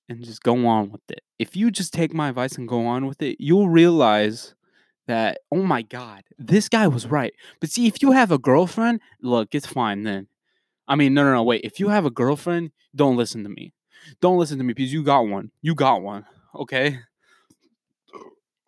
[0.08, 1.22] and just go on with it.
[1.38, 4.54] If you just take my advice and go on with it, you'll realize
[5.06, 7.32] that, oh my God, this guy was right.
[7.60, 10.28] But see, if you have a girlfriend, look, it's fine then.
[10.88, 11.62] I mean, no, no, no, wait.
[11.64, 13.72] If you have a girlfriend, don't listen to me.
[14.20, 15.50] Don't listen to me because you got one.
[15.62, 16.24] You got one.
[16.54, 17.00] Okay.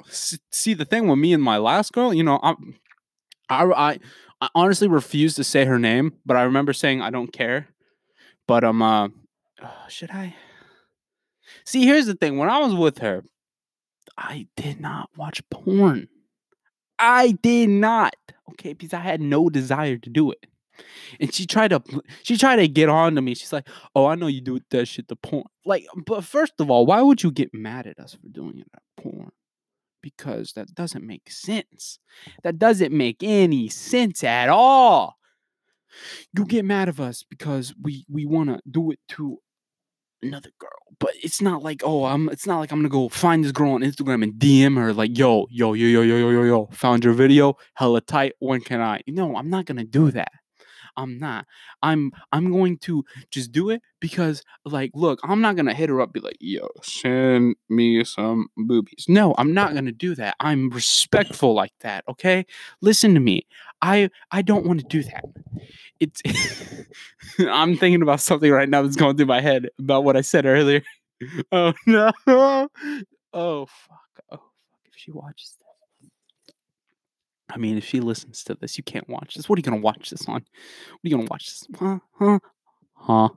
[0.09, 2.77] See, the thing with me and my last girl, you know, I'm,
[3.49, 3.99] I, I,
[4.41, 7.69] I honestly refuse to say her name, but I remember saying I don't care.
[8.47, 9.09] But um, uh,
[9.63, 10.35] uh, should I?
[11.65, 12.39] See, here's the thing.
[12.39, 13.25] When I was with her,
[14.17, 16.09] I did not watch porn.
[16.99, 18.15] I did not.
[18.51, 20.47] Okay, because I had no desire to do it.
[21.21, 21.83] And she tried to
[22.23, 23.35] she tried to get on to me.
[23.35, 26.71] She's like, "Oh, I know you do that shit to porn." Like, but first of
[26.71, 29.31] all, why would you get mad at us for doing it at porn?
[30.03, 31.99] Because that doesn't make sense.
[32.43, 35.17] That doesn't make any sense at all.
[36.37, 39.39] You get mad at us because we we want to do it to
[40.23, 42.29] another girl, but it's not like oh I'm.
[42.29, 45.17] It's not like I'm gonna go find this girl on Instagram and DM her like
[45.17, 48.35] yo yo yo yo yo yo yo yo found your video hella tight.
[48.39, 49.01] When can I?
[49.07, 50.33] No, I'm not gonna do that.
[50.99, 51.47] I'm not.
[51.83, 56.01] I'm I'm going to just do it because like look, I'm not gonna hit her
[56.01, 59.07] up be like, yo, send me some boobies.
[59.09, 60.35] No, I'm not gonna do that.
[60.41, 62.45] I'm respectful like that, okay?
[62.83, 63.47] Listen to me.
[63.81, 65.25] I I don't want to do that.
[66.01, 66.21] It's
[67.39, 70.47] I'm thinking about something right now that's going through my head about what I said
[70.47, 70.83] earlier.
[71.51, 72.13] Oh no.
[72.29, 73.11] Oh fuck.
[73.43, 74.41] Oh fuck.
[74.85, 75.68] If she watches this.
[77.51, 79.49] I mean, if she listens to this, you can't watch this.
[79.49, 80.35] What are you gonna watch this on?
[80.35, 81.67] What are you gonna watch this?
[81.79, 81.99] Huh?
[82.19, 82.39] Huh?
[82.95, 83.29] Huh?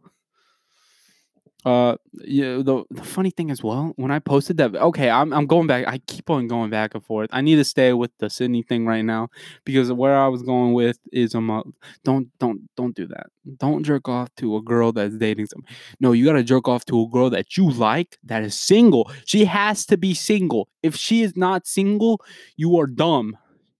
[1.63, 2.57] Uh, yeah.
[2.57, 5.87] The the funny thing as well, when I posted that, okay, I'm I'm going back.
[5.87, 7.29] I keep on going back and forth.
[7.31, 9.29] I need to stay with the Sydney thing right now
[9.63, 11.61] because where I was going with is um, uh,
[12.03, 13.27] don't don't don't do that.
[13.57, 15.63] Don't jerk off to a girl that's dating some.
[15.99, 19.11] No, you gotta jerk off to a girl that you like that is single.
[19.25, 20.67] She has to be single.
[20.81, 22.21] If she is not single,
[22.57, 23.37] you are dumb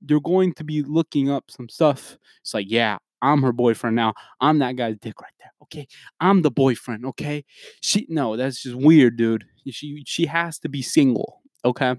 [0.07, 2.17] you're going to be looking up some stuff.
[2.41, 4.13] It's like, yeah, I'm her boyfriend now.
[4.39, 5.51] I'm that guy's dick right there.
[5.63, 5.87] Okay.
[6.19, 7.05] I'm the boyfriend.
[7.05, 7.45] Okay.
[7.81, 9.45] She no, that's just weird, dude.
[9.69, 11.41] She she has to be single.
[11.63, 11.95] Okay.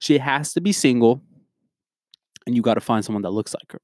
[0.00, 1.22] She has to be single.
[2.46, 3.80] And you got to find someone that looks like her.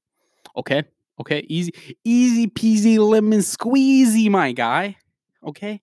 [0.57, 0.83] Okay.
[1.19, 1.45] Okay.
[1.47, 1.73] Easy,
[2.03, 4.97] easy peasy lemon squeezy, my guy.
[5.45, 5.81] Okay.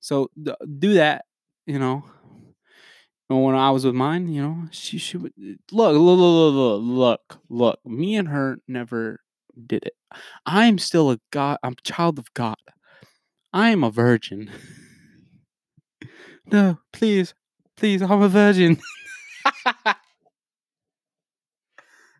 [0.00, 1.24] So do that,
[1.66, 2.04] you know.
[3.30, 5.32] And when I was with mine, you know, she she would
[5.72, 7.80] look, look, look, look, look, look.
[7.86, 9.20] Me and her never
[9.66, 9.94] did it.
[10.44, 11.58] I am still a God.
[11.62, 12.56] I'm a child of God.
[13.52, 14.50] I am a virgin.
[16.52, 17.34] no, please,
[17.76, 18.80] please, I'm a virgin.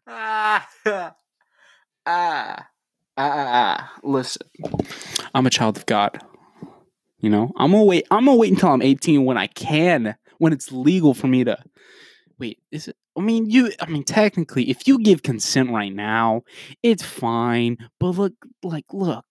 [0.07, 0.69] ah,
[2.07, 2.69] ah.
[3.17, 4.47] Ah, listen.
[5.35, 6.21] I'm a child of God.
[7.21, 8.07] You know, I'm gonna wait.
[8.11, 11.57] I'm gonna wait until I'm 18 when I can, when it's legal for me to.
[12.39, 12.97] Wait, is it?
[13.17, 13.73] I mean, you.
[13.81, 16.43] I mean, technically, if you give consent right now,
[16.83, 17.79] it's fine.
[17.99, 19.25] But look, like, look,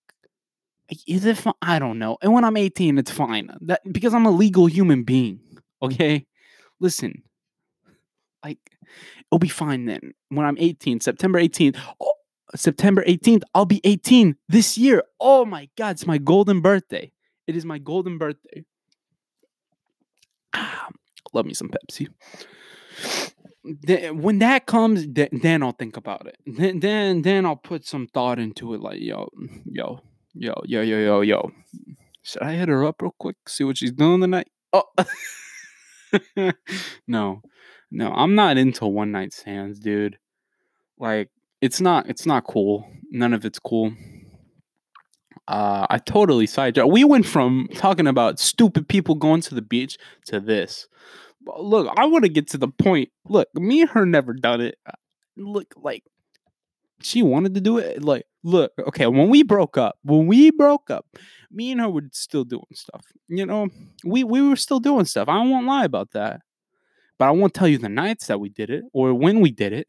[1.05, 1.37] is it?
[1.37, 1.53] Fine?
[1.61, 2.17] I don't know.
[2.23, 3.55] And when I'm 18, it's fine.
[3.61, 5.39] That because I'm a legal human being.
[5.83, 6.25] Okay,
[6.79, 7.21] listen.
[8.43, 8.57] Like,
[9.29, 10.15] it'll be fine then.
[10.29, 11.77] When I'm 18, September 18th.
[12.01, 12.13] Oh,
[12.55, 15.03] September 18th, I'll be 18 this year.
[15.19, 17.11] Oh my God, it's my golden birthday.
[17.45, 18.63] It is my golden birthday.
[20.53, 20.89] Ah,
[21.33, 22.09] love me some Pepsi.
[24.13, 26.37] When that comes, then, I'll think about it.
[26.45, 28.81] Then, then, then I'll put some thought into it.
[28.81, 29.29] Like, yo,
[29.65, 30.01] yo,
[30.33, 31.51] yo, yo, yo, yo, yo.
[32.21, 33.37] Should I hit her up real quick?
[33.47, 34.49] See what she's doing tonight?
[34.73, 34.83] Oh,
[37.07, 37.41] no,
[37.91, 40.17] no, I'm not into one night stands, dude.
[40.97, 41.29] Like,
[41.61, 42.87] it's not, it's not cool.
[43.11, 43.93] None of it's cool
[45.47, 46.89] uh, I totally sidetracked.
[46.89, 50.87] We went from talking about stupid people going to the beach to this.
[51.45, 53.09] Look, I want to get to the point.
[53.27, 54.77] Look, me and her never done it.
[54.85, 54.91] Uh,
[55.35, 56.03] Look, like
[57.01, 58.03] she wanted to do it.
[58.03, 61.05] Like, look, okay, when we broke up, when we broke up,
[61.51, 63.05] me and her were still doing stuff.
[63.27, 63.69] You know,
[64.03, 65.27] we we were still doing stuff.
[65.27, 66.41] I won't lie about that.
[67.19, 69.73] But I won't tell you the nights that we did it or when we did
[69.73, 69.87] it.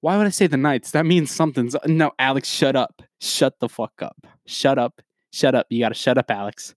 [0.00, 0.92] Why would I say the nights?
[0.92, 3.02] That means something's no, Alex, shut up.
[3.20, 4.16] Shut the fuck up.
[4.46, 5.00] Shut up.
[5.32, 5.66] Shut up.
[5.70, 6.74] You gotta shut up, Alex.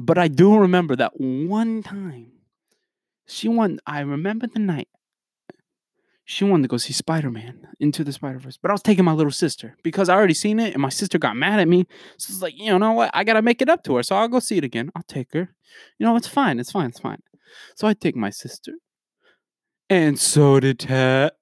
[0.00, 2.32] But I do remember that one time
[3.26, 3.80] she won.
[3.86, 4.88] I remember the night
[6.24, 9.04] she wanted to go see Spider Man into the Spider Verse, but I was taking
[9.04, 11.86] my little sister because I already seen it, and my sister got mad at me.
[12.18, 13.10] So it's like, you know what?
[13.14, 14.90] I gotta make it up to her, so I'll go see it again.
[14.94, 15.54] I'll take her.
[15.98, 16.58] You know, it's fine.
[16.58, 16.88] It's fine.
[16.88, 17.22] It's fine.
[17.74, 18.72] So I take my sister,
[19.88, 21.32] and so did Ted.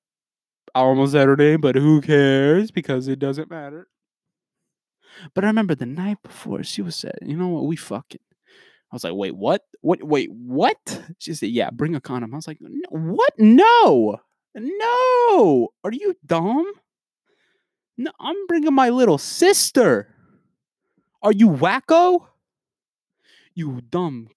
[0.75, 2.71] I almost said her name, but who cares?
[2.71, 3.89] Because it doesn't matter.
[5.35, 8.21] But I remember the night before she was said, you know what, we fucking.
[8.95, 9.65] I was like, wait, what?
[9.81, 10.05] What?
[10.05, 11.03] Wait, what?
[11.19, 12.33] She said, yeah, bring a condom.
[12.33, 12.59] I was like,
[12.91, 13.33] what?
[13.39, 14.21] No,
[14.55, 15.69] no.
[15.83, 16.73] Are you dumb?
[17.99, 20.15] No, I'm bringing my little sister.
[21.25, 22.29] Are you wacko?
[23.53, 24.29] You dumb.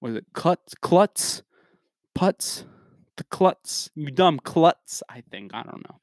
[0.00, 0.74] Was it klutz?
[0.80, 1.42] Klutz?
[2.16, 2.64] Putz?
[3.18, 3.90] The klutz?
[3.94, 5.50] You dumb klutz, I think.
[5.52, 6.00] I don't know.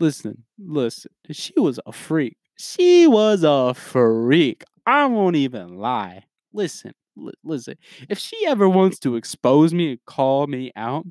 [0.00, 1.12] Listen, listen.
[1.30, 2.38] She was a freak.
[2.56, 4.64] She was a freak.
[4.84, 6.24] I won't even lie.
[6.56, 7.74] Listen, li- listen.
[8.08, 11.04] If she ever wants to expose me and call me out,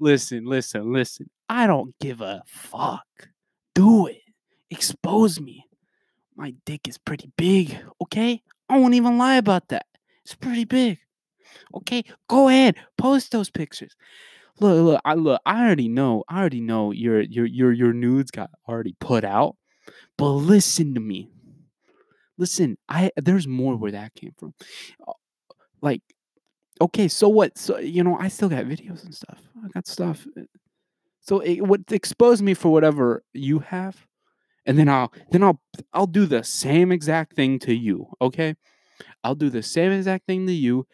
[0.00, 1.28] listen, listen, listen.
[1.46, 3.04] I don't give a fuck.
[3.74, 4.22] Do it.
[4.70, 5.66] Expose me.
[6.36, 8.42] My dick is pretty big, okay?
[8.70, 9.84] I won't even lie about that.
[10.24, 10.98] It's pretty big.
[11.74, 12.02] Okay?
[12.26, 12.76] Go ahead.
[12.96, 13.94] Post those pictures.
[14.58, 16.24] Look, look, I look, I already know.
[16.30, 19.56] I already know your your your your nudes got already put out.
[20.16, 21.28] But listen to me.
[22.38, 24.54] Listen, I there's more where that came from.
[25.06, 25.12] Uh,
[25.82, 26.02] Like,
[26.80, 27.58] okay, so what?
[27.58, 29.40] So you know, I still got videos and stuff.
[29.64, 30.26] I got stuff.
[30.38, 30.42] uh,
[31.20, 34.06] So it would expose me for whatever you have,
[34.66, 35.60] and then I'll then I'll
[35.94, 38.08] I'll do the same exact thing to you.
[38.22, 38.56] Okay,
[39.24, 40.86] I'll do the same exact thing to you,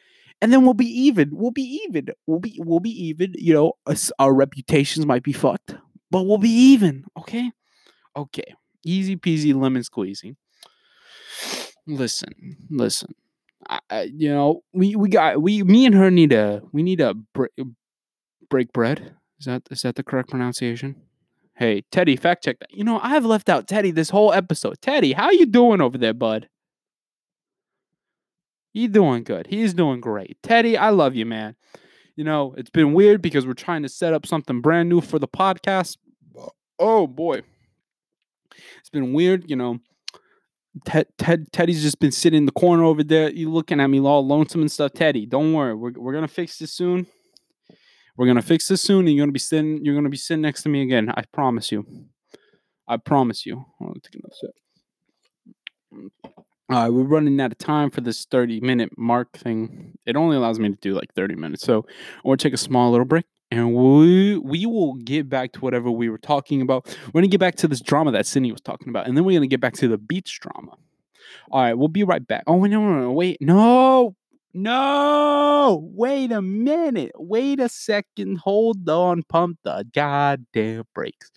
[0.42, 1.30] and then we'll be even.
[1.32, 2.08] We'll be even.
[2.26, 3.34] We'll be we'll be even.
[3.36, 5.74] You know, us, our reputations might be fucked,
[6.10, 7.04] but we'll be even.
[7.18, 7.52] Okay,
[8.16, 10.36] okay, easy peasy lemon squeezy.
[11.88, 13.14] Listen, listen.
[13.68, 17.00] I, I, you know, we we got we me and her need a we need
[17.00, 17.52] a break,
[18.50, 19.16] break bread.
[19.40, 20.96] Is that is that the correct pronunciation?
[21.56, 22.72] Hey, Teddy, fact check that.
[22.72, 24.76] You know, I've left out Teddy this whole episode.
[24.82, 26.48] Teddy, how you doing over there, bud?
[28.74, 29.46] He's doing good.
[29.46, 30.36] He's doing great.
[30.42, 31.56] Teddy, I love you, man.
[32.16, 35.18] You know, it's been weird because we're trying to set up something brand new for
[35.18, 35.96] the podcast.
[36.78, 37.40] Oh boy.
[38.78, 39.78] It's been weird, you know.
[40.84, 43.30] Ted, Ted Teddy's just been sitting in the corner over there.
[43.30, 44.92] You looking at me all lonesome and stuff.
[44.92, 45.74] Teddy, don't worry.
[45.74, 47.06] We're, we're gonna fix this soon.
[48.16, 49.84] We're gonna fix this soon, and you're gonna be sitting.
[49.84, 51.10] You're gonna be sitting next to me again.
[51.14, 51.86] I promise you.
[52.86, 53.64] I promise you.
[53.80, 54.50] On, take another sip.
[56.70, 59.96] All right, we're running out of time for this 30 minute mark thing.
[60.04, 61.62] It only allows me to do like 30 minutes.
[61.62, 61.86] So
[62.24, 66.08] we'll take a small little break and we we will get back to whatever we
[66.08, 66.86] were talking about.
[67.06, 69.38] We're gonna get back to this drama that Sydney was talking about, and then we're
[69.38, 70.76] gonna get back to the beach drama.
[71.50, 72.44] All right, we'll be right back.
[72.46, 74.14] Oh no, no, no, wait, no,
[74.54, 81.30] no, wait a minute, wait a second, hold on, pump the goddamn brakes.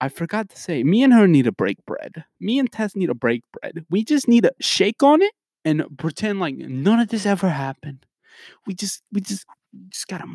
[0.00, 2.24] I forgot to say, me and her need a break bread.
[2.38, 3.84] Me and Tess need a break bread.
[3.90, 5.32] We just need to shake on it
[5.64, 8.06] and pretend like none of this ever happened.
[8.66, 9.44] We just, we just,
[9.88, 10.26] just gotta.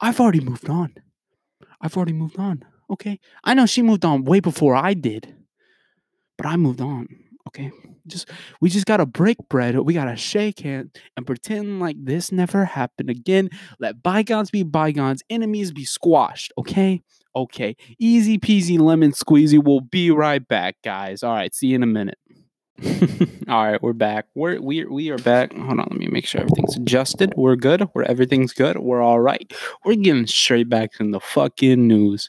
[0.00, 0.94] I've already moved on.
[1.80, 2.64] I've already moved on.
[2.90, 3.18] Okay.
[3.44, 5.34] I know she moved on way before I did,
[6.38, 7.08] but I moved on.
[7.48, 7.70] Okay.
[8.06, 9.76] Just we just gotta break bread.
[9.78, 13.50] We gotta shake hands and pretend like this never happened again.
[13.80, 16.52] Let bygones be bygones, enemies be squashed.
[16.58, 17.02] Okay.
[17.34, 17.76] Okay.
[17.98, 19.62] Easy peasy lemon squeezy.
[19.62, 21.22] We'll be right back, guys.
[21.22, 21.54] All right.
[21.54, 22.18] See you in a minute.
[23.48, 24.26] All right, we're back.
[24.34, 25.54] We're we we are back.
[25.54, 27.32] Hold on, let me make sure everything's adjusted.
[27.34, 27.88] We're good.
[27.94, 28.78] We're everything's good.
[28.78, 29.50] We're all right.
[29.84, 32.28] We're getting straight back in the fucking news.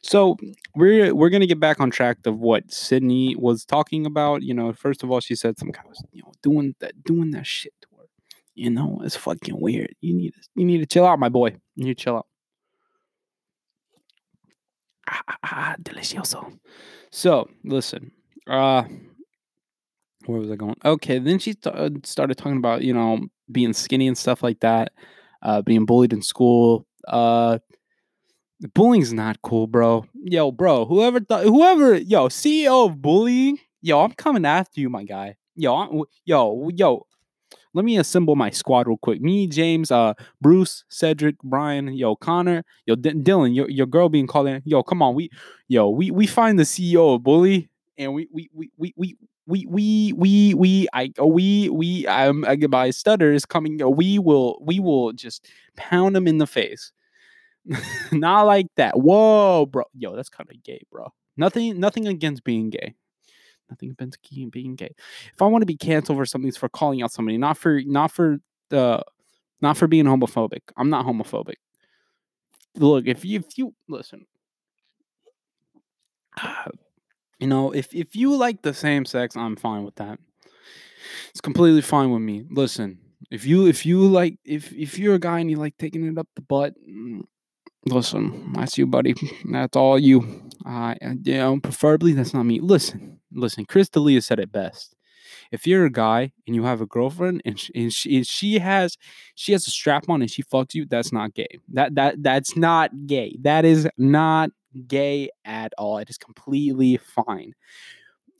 [0.00, 0.38] So
[0.74, 4.42] we're we're gonna get back on track of what Sydney was talking about.
[4.42, 7.32] You know, first of all, she said some guy was you know doing that doing
[7.32, 8.04] that shit to her.
[8.54, 9.94] You know, it's fucking weird.
[10.00, 11.56] You need to you need to chill out, my boy.
[11.76, 12.26] You need to chill out.
[15.06, 16.58] Ah, ah, ah, delicioso.
[17.10, 18.12] So listen,
[18.46, 18.84] uh
[20.26, 20.76] where was I going?
[20.84, 24.60] Okay, then she st- uh, started talking about you know being skinny and stuff like
[24.60, 24.92] that,
[25.42, 26.86] uh, being bullied in school.
[27.06, 27.58] Uh,
[28.74, 30.06] bullying's not cool, bro.
[30.14, 35.04] Yo, bro, whoever thought, whoever, yo, CEO of bullying, yo, I'm coming after you, my
[35.04, 35.36] guy.
[35.56, 37.06] Yo, I'm, yo, yo.
[37.74, 39.20] Let me assemble my squad real quick.
[39.20, 44.28] Me, James, uh, Bruce, Cedric, Brian, yo, Connor, yo, D- Dylan, your, your girl being
[44.28, 44.62] called in.
[44.64, 45.28] Yo, come on, we,
[45.66, 49.66] yo, we we find the CEO of bully, and we we we we we we
[49.66, 53.44] we we we I oh, we we um, uh, I'm I, get my stutter is
[53.44, 53.82] coming.
[53.82, 56.92] uh, We will we will just pound him in the face.
[58.12, 58.98] Not like that.
[58.98, 59.84] Whoa, bro.
[59.94, 61.12] Yo, that's kind of gay, bro.
[61.36, 62.94] Nothing nothing against being gay.
[63.70, 64.18] Nothing against
[64.52, 64.94] being gay.
[65.32, 67.80] If I want to be canceled for something, it's for calling out somebody, not for
[67.84, 68.38] not for
[68.70, 69.02] the
[69.60, 70.60] not for being homophobic.
[70.76, 71.56] I'm not homophobic.
[72.76, 74.26] Look, if you if you listen,
[76.38, 76.68] ah,
[77.44, 80.18] you know, if if you like the same sex, I'm fine with that.
[81.28, 82.46] It's completely fine with me.
[82.48, 82.98] Listen,
[83.30, 86.16] if you if you like if if you're a guy and you like taking it
[86.16, 87.20] up the butt, mm,
[87.84, 89.14] listen, that's you, buddy.
[89.52, 90.48] That's all you.
[90.64, 92.60] Uh, you know, preferably that's not me.
[92.60, 93.66] Listen, listen.
[93.66, 94.96] Chris D'Elia said it best.
[95.52, 98.58] If you're a guy and you have a girlfriend and she, and she, and she
[98.58, 98.96] has
[99.34, 101.58] she has a strap on and she fucks you, that's not gay.
[101.74, 103.36] That that that's not gay.
[103.42, 104.48] That is not
[104.86, 105.98] gay at all.
[105.98, 107.54] It is completely fine.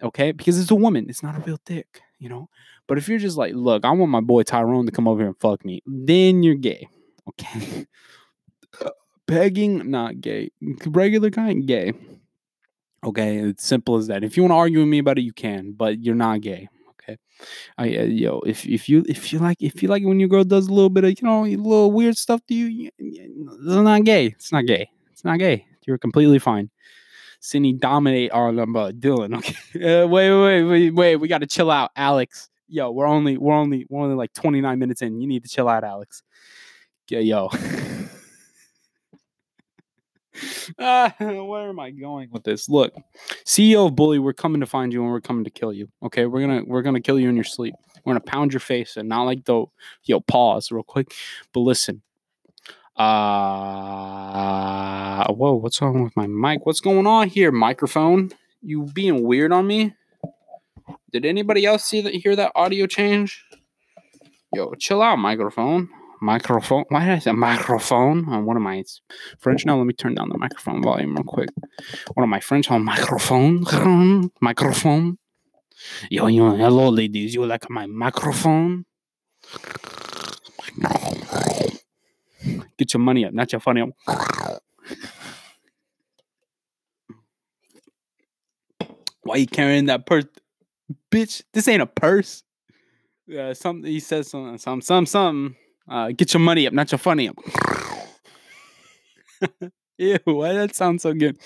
[0.03, 0.33] Okay?
[0.33, 1.07] Because it's a woman.
[1.09, 2.49] It's not a real dick, you know?
[2.87, 5.29] But if you're just like, look, I want my boy Tyrone to come over here
[5.29, 6.89] and fuck me, then you're gay.
[7.29, 7.87] Okay.
[9.27, 10.51] Pegging, not gay.
[10.87, 11.95] Regular guy, gay.
[13.03, 14.23] Okay, it's simple as that.
[14.25, 16.69] If you want to argue with me about it, you can, but you're not gay.
[16.91, 17.17] Okay,
[17.79, 20.45] I uh, yo, if if you if you like if you like when your girl
[20.45, 23.29] does a little bit of you know a little weird stuff to you, y- y-
[23.29, 24.27] it's not gay.
[24.27, 24.91] It's not gay.
[25.13, 25.67] It's not gay.
[25.87, 26.71] You're completely fine.
[27.41, 29.37] Sydney dominate our number, Dylan.
[29.37, 31.17] Okay, uh, wait, wait, wait, wait.
[31.17, 32.49] We got to chill out, Alex.
[32.69, 35.21] Yo, we're only we're only we're only like 29 minutes in.
[35.21, 36.23] You need to chill out, Alex.
[37.09, 37.51] Yeah, yo.
[40.79, 42.69] Uh, where am I going with this?
[42.69, 42.95] Look,
[43.45, 45.89] CEO of Bully, we're coming to find you and we're coming to kill you.
[46.03, 47.75] Okay, we're gonna we're gonna kill you in your sleep.
[48.05, 49.67] We're gonna pound your face and not like the
[50.05, 51.15] yo pause real quick,
[51.53, 52.03] but listen.
[52.97, 54.05] Uh
[55.33, 56.65] whoa, what's wrong with my mic?
[56.65, 58.31] What's going on here, microphone?
[58.63, 59.95] You being weird on me?
[61.11, 63.45] Did anybody else see that hear that audio change?
[64.53, 65.89] Yo, chill out, microphone.
[66.21, 66.85] Microphone.
[66.89, 68.29] Why did I say microphone?
[68.33, 68.77] Uh, what am I?
[68.77, 69.01] It's
[69.39, 69.77] French now.
[69.77, 71.51] Let me turn down the microphone volume real quick.
[72.15, 73.65] One of my French on microphone?
[74.41, 75.19] microphone.
[76.11, 77.35] Yo, yo, hello, ladies.
[77.35, 78.87] You like my microphone?
[82.79, 83.91] Get your money up, not your funny up.
[89.23, 90.25] Why you carrying that purse,
[91.11, 91.43] bitch?
[91.53, 92.43] This ain't a purse.
[93.27, 95.57] Yeah, something he says something, some, some, something.
[95.89, 97.37] Uh, get your money up, not your funny up.
[99.99, 101.39] Ew, why that sound so good?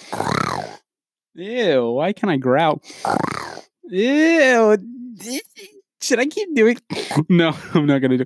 [1.34, 2.82] Ew, why can I growl?
[3.84, 4.76] Ew,
[6.00, 6.78] should I keep doing?
[7.28, 8.24] No, I'm not gonna do.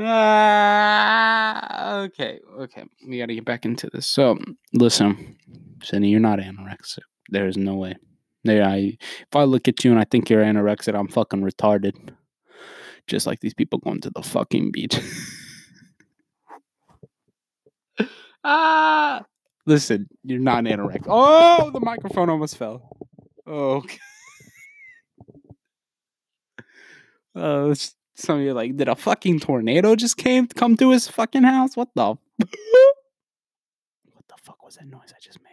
[0.00, 4.06] Ah, okay, okay, we gotta get back into this.
[4.06, 4.38] So,
[4.72, 5.36] listen,
[5.82, 7.00] Cindy, you're not anorexic.
[7.30, 7.96] There is no way.
[8.44, 11.94] There, I if I look at you and I think you're anorexic, I'm fucking retarded.
[13.06, 14.98] Just like these people going to the fucking beach.
[18.44, 19.24] ah,
[19.66, 21.06] listen, you're not anorexic.
[21.08, 22.96] Oh, the microphone almost fell.
[23.46, 23.98] Oh, okay.
[27.34, 31.08] Uh, s- some of you like, did a fucking tornado just came come to his
[31.08, 31.76] fucking house?
[31.76, 32.02] What the?
[32.06, 32.18] what
[34.28, 35.48] the fuck was that noise I just made?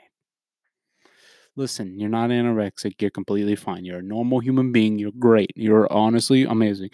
[1.56, 3.02] Listen, you're not anorexic.
[3.02, 3.86] You're completely fine.
[3.86, 5.00] You're a normal human being.
[5.00, 5.52] You're great.
[5.56, 6.90] You're honestly amazing.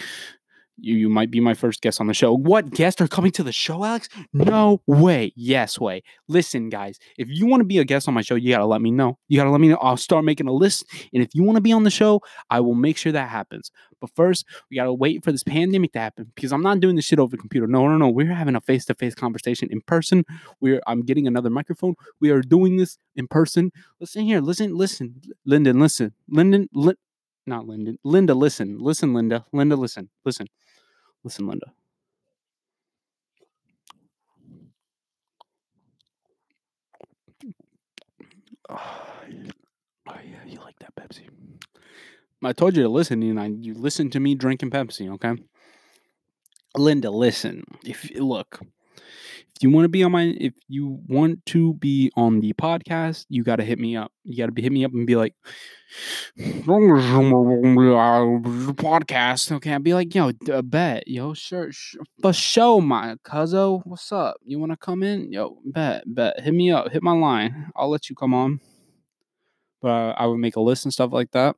[0.81, 2.33] You, you might be my first guest on the show.
[2.33, 4.09] What guests are coming to the show, Alex?
[4.33, 5.31] No way.
[5.35, 6.01] Yes way.
[6.27, 8.65] Listen, guys, if you want to be a guest on my show, you got to
[8.65, 9.19] let me know.
[9.27, 9.77] You got to let me know.
[9.77, 10.85] I'll start making a list.
[11.13, 13.71] And if you want to be on the show, I will make sure that happens.
[13.99, 16.95] But first, we got to wait for this pandemic to happen because I'm not doing
[16.95, 17.67] this shit over the computer.
[17.67, 18.09] No, no, no.
[18.09, 20.25] We're having a face to face conversation in person.
[20.59, 21.95] We're I'm getting another microphone.
[22.19, 23.71] We are doing this in person.
[23.99, 24.41] Listen here.
[24.41, 25.21] Listen, listen.
[25.45, 26.13] Lyndon, listen.
[26.27, 26.95] Lyndon, li-
[27.45, 27.99] not Lyndon.
[28.03, 28.77] Linda, listen.
[28.79, 29.45] Listen, Linda.
[29.53, 30.09] Linda, listen.
[30.25, 30.47] Listen.
[31.23, 31.73] Listen, Linda.
[40.09, 41.27] Oh, yeah, you like that Pepsi.
[42.43, 45.33] I told you to listen, and I you listen to me drinking Pepsi, okay?
[46.75, 47.63] Linda, listen.
[47.85, 48.59] If look,
[49.63, 53.43] you want to be on my if you want to be on the podcast, you
[53.43, 54.11] got to hit me up.
[54.23, 55.35] You got to hit me up and be like
[58.75, 59.51] podcast.
[59.51, 61.71] Okay, I'd be like, yo, d- bet, yo, sure,
[62.21, 63.81] for show, my cuzzo.
[63.85, 64.37] What's up?
[64.43, 65.31] You want to come in?
[65.31, 66.39] Yo, bet, bet.
[66.39, 66.91] Hit me up.
[66.91, 67.71] Hit my line.
[67.75, 68.59] I'll let you come on.
[69.81, 71.55] But uh, I would make a list and stuff like that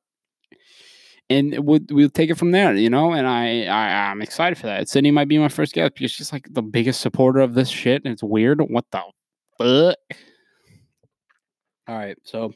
[1.30, 3.14] and would we'll take it from there, you know.
[3.14, 4.90] And I, I I'm excited for that.
[4.90, 8.04] Sydney might be my first guest because she's like the biggest supporter of this shit,
[8.04, 8.62] and it's weird.
[8.62, 9.02] What the
[9.58, 9.98] fuck?
[11.88, 12.54] All right, so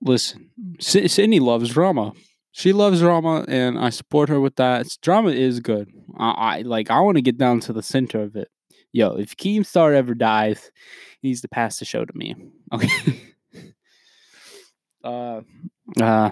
[0.00, 0.50] listen,
[0.80, 2.12] Sy- Sydney loves drama.
[2.52, 4.82] She loves drama, and I support her with that.
[4.82, 5.90] It's- drama is good.
[6.16, 6.90] I, I like.
[6.90, 8.48] I want to get down to the center of it.
[8.92, 10.70] Yo, if Keemstar ever dies,
[11.20, 12.36] he needs to pass the show to me.
[12.72, 12.88] Okay.
[15.04, 15.40] uh,
[16.00, 16.30] uh.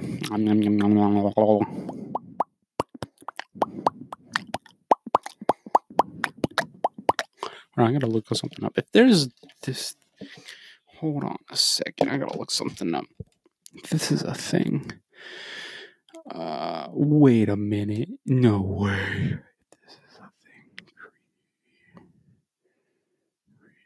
[7.74, 8.76] All right, I gotta look something up.
[8.76, 9.28] If there's
[9.62, 9.96] this,
[10.98, 12.10] hold on a second.
[12.10, 13.06] I gotta look something up.
[13.90, 14.92] This is a thing.
[16.30, 18.10] Uh, wait a minute.
[18.26, 19.38] No way.
[19.84, 20.86] This is a thing.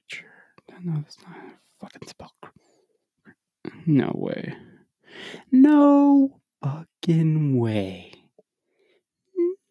[0.08, 0.82] Creature.
[0.82, 2.32] No, that's not a fucking spell.
[3.86, 4.54] No way.
[5.52, 8.12] No fucking way.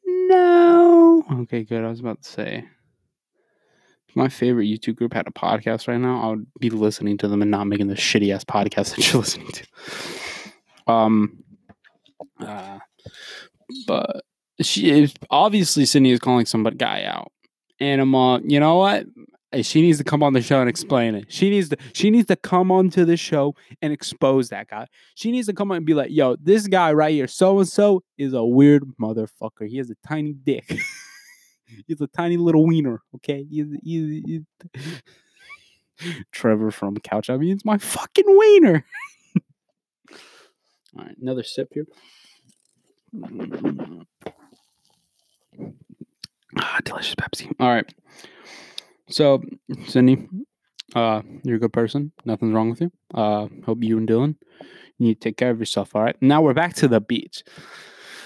[0.06, 1.24] No.
[1.42, 1.84] Okay, good.
[1.84, 2.66] I was about to say.
[4.08, 7.28] If my favorite YouTube group had a podcast right now, I would be listening to
[7.28, 10.92] them and not making the shitty ass podcast that you're listening to.
[10.92, 11.44] Um,
[12.40, 12.80] uh,
[13.88, 14.24] but
[14.62, 17.32] she is obviously Sydney is calling some guy out,
[17.80, 19.06] and I'm uh, you know what?
[19.64, 21.26] She needs to come on the show and explain it.
[21.32, 24.88] She needs to she needs to come onto the show and expose that guy.
[25.16, 27.68] She needs to come on and be like, "Yo, this guy right here, so and
[27.68, 29.68] so, is a weird motherfucker.
[29.68, 30.66] He has a tiny dick.
[31.88, 33.02] He's a tiny little wiener.
[33.16, 34.24] Okay, he's, he's,
[34.76, 35.02] he's-
[36.32, 37.30] Trevor from Couch.
[37.30, 38.86] I mean, it's my fucking wiener.
[40.98, 41.88] All right, another sip here.
[46.58, 47.52] Ah, delicious Pepsi.
[47.60, 47.94] All right.
[49.10, 49.44] So,
[49.88, 50.28] Cindy,
[50.96, 52.12] uh, you're a good person.
[52.26, 52.92] Nothing's wrong with you.
[53.14, 54.36] Uh, hope you and Dylan,
[54.98, 55.96] you need to take care of yourself.
[55.96, 56.16] All right.
[56.22, 57.44] Now we're back to the beach.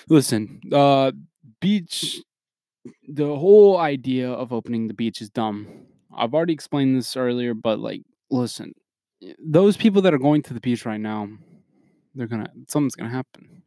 [0.07, 1.11] Listen, uh,
[1.59, 2.21] beach.
[3.07, 5.67] The whole idea of opening the beach is dumb.
[6.15, 8.01] I've already explained this earlier, but like,
[8.31, 8.73] listen,
[9.37, 11.27] those people that are going to the beach right now,
[12.15, 13.63] they're gonna something's gonna happen.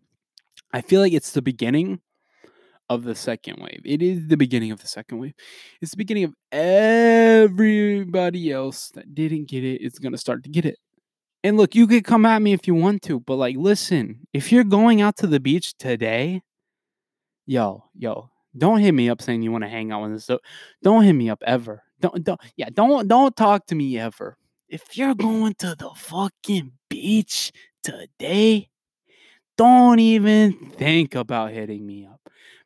[0.72, 2.00] I feel like it's the beginning
[2.94, 3.82] of the second wave.
[3.84, 5.34] It is the beginning of the second wave.
[5.80, 9.82] It's the beginning of everybody else that didn't get it.
[9.82, 10.78] It's gonna start to get it.
[11.44, 14.52] And look, you could come at me if you want to, but like, listen, if
[14.52, 16.42] you're going out to the beach today,
[17.46, 20.30] yo, yo, don't hit me up saying you want to hang out with us.
[20.82, 21.82] Don't hit me up ever.
[22.00, 24.36] Don't, don't, yeah, don't, don't talk to me ever.
[24.68, 28.68] If you're going to the fucking beach today,
[29.58, 32.20] don't even think about hitting me up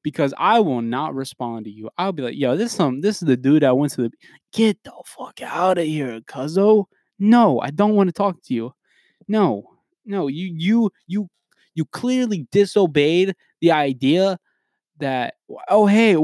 [0.06, 1.90] because I will not respond to you.
[1.98, 4.12] I'll be like, yo, this is some this is the dude I went to the
[4.52, 6.84] get the fuck out of here, cuzzo.
[7.18, 8.72] No, I don't want to talk to you.
[9.26, 9.64] No,
[10.04, 11.28] no, you you you
[11.74, 14.38] you clearly disobeyed the idea
[14.98, 15.34] that
[15.68, 16.16] oh hey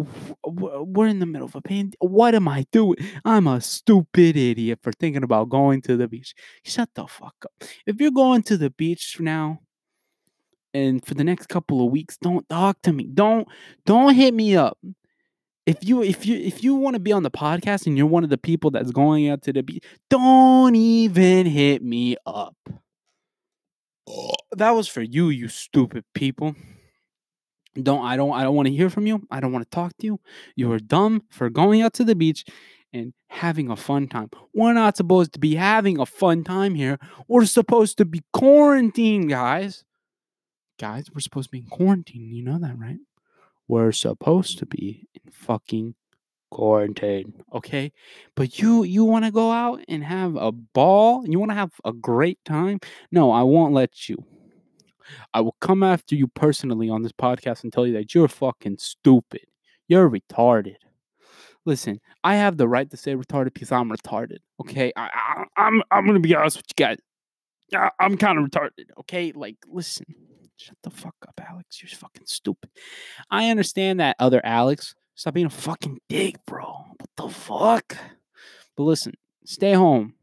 [0.46, 4.78] we're in the middle of a pandemic what am i doing i'm a stupid idiot
[4.82, 7.52] for thinking about going to the beach shut the fuck up
[7.84, 9.60] if you're going to the beach now
[10.74, 13.08] and for the next couple of weeks don't talk to me.
[13.12, 13.46] Don't
[13.86, 14.78] don't hit me up.
[15.66, 18.24] If you if you if you want to be on the podcast and you're one
[18.24, 22.56] of the people that's going out to the beach don't even hit me up.
[24.52, 26.54] That was for you you stupid people.
[27.80, 29.22] Don't i don't i don't want to hear from you.
[29.30, 30.20] I don't want to talk to you.
[30.56, 32.44] You are dumb for going out to the beach
[32.92, 34.30] and having a fun time.
[34.52, 36.98] We're not supposed to be having a fun time here.
[37.28, 39.84] We're supposed to be quarantined guys
[40.82, 42.98] guys we're supposed to be in quarantine you know that right
[43.68, 45.94] we're supposed to be in fucking
[46.52, 47.90] quarantine, okay?
[48.36, 51.24] But you you want to go out and have a ball?
[51.26, 52.78] You want to have a great time?
[53.10, 54.18] No, I won't let you.
[55.34, 58.76] I will come after you personally on this podcast and tell you that you're fucking
[58.78, 59.46] stupid.
[59.88, 60.76] You're retarded.
[61.64, 64.38] Listen, I have the right to say retarded because I'm retarded.
[64.60, 66.98] Okay, I, I, I'm I'm gonna be honest with you guys.
[67.74, 68.90] I, I'm kind of retarded.
[69.00, 70.04] Okay, like listen,
[70.56, 71.82] shut the fuck up, Alex.
[71.82, 72.70] You're fucking stupid.
[73.30, 74.94] I understand that other Alex.
[75.14, 76.64] Stop being a fucking dick, bro.
[76.64, 77.96] What the fuck?
[78.76, 80.14] But listen, stay home.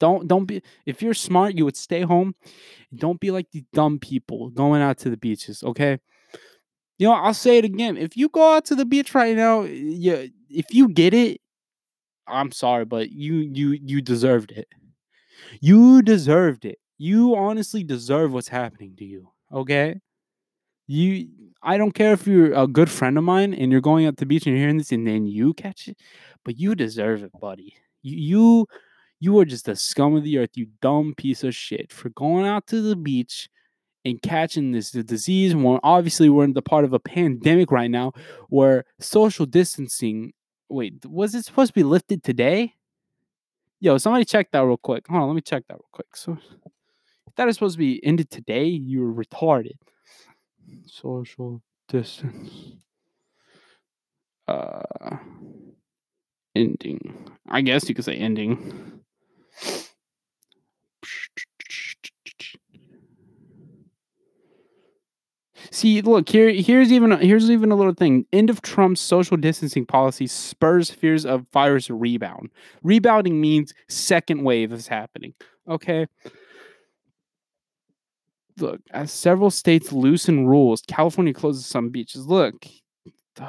[0.00, 2.34] Don't don't be if you're smart, you would stay home.
[2.94, 5.98] Don't be like the dumb people going out to the beaches, okay?
[6.98, 7.96] You know, I'll say it again.
[7.96, 11.40] If you go out to the beach right now, you if you get it,
[12.26, 14.68] I'm sorry, but you you you deserved it.
[15.60, 16.78] You deserved it.
[16.96, 20.00] You honestly deserve what's happening to you, okay?
[20.86, 21.28] You
[21.62, 24.22] I don't care if you're a good friend of mine and you're going out to
[24.22, 25.98] the beach and you're hearing this and then you catch it,
[26.44, 27.74] but you deserve it, buddy.
[28.02, 28.66] You you
[29.20, 32.46] you are just the scum of the earth, you dumb piece of shit, for going
[32.46, 33.48] out to the beach
[34.04, 35.54] and catching this disease.
[35.54, 38.12] When obviously we're in the part of a pandemic right now
[38.48, 40.32] where social distancing.
[40.70, 42.74] Wait, was it supposed to be lifted today?
[43.80, 45.06] Yo, somebody check that real quick.
[45.08, 46.14] Hold on, let me check that real quick.
[46.14, 46.36] So
[47.38, 49.78] that is supposed to be ended today, you're retarded.
[50.86, 52.76] Social distance.
[54.48, 55.18] Uh
[56.54, 57.30] ending.
[57.48, 59.00] I guess you could say ending.
[65.70, 66.50] See, look here.
[66.50, 68.26] Here's even here's even a little thing.
[68.32, 72.50] End of Trump's social distancing policy spurs fears of virus rebound.
[72.82, 75.34] Rebounding means second wave is happening.
[75.68, 76.06] Okay.
[78.60, 82.26] Look, as several states loosen rules, California closes some beaches.
[82.26, 82.66] Look,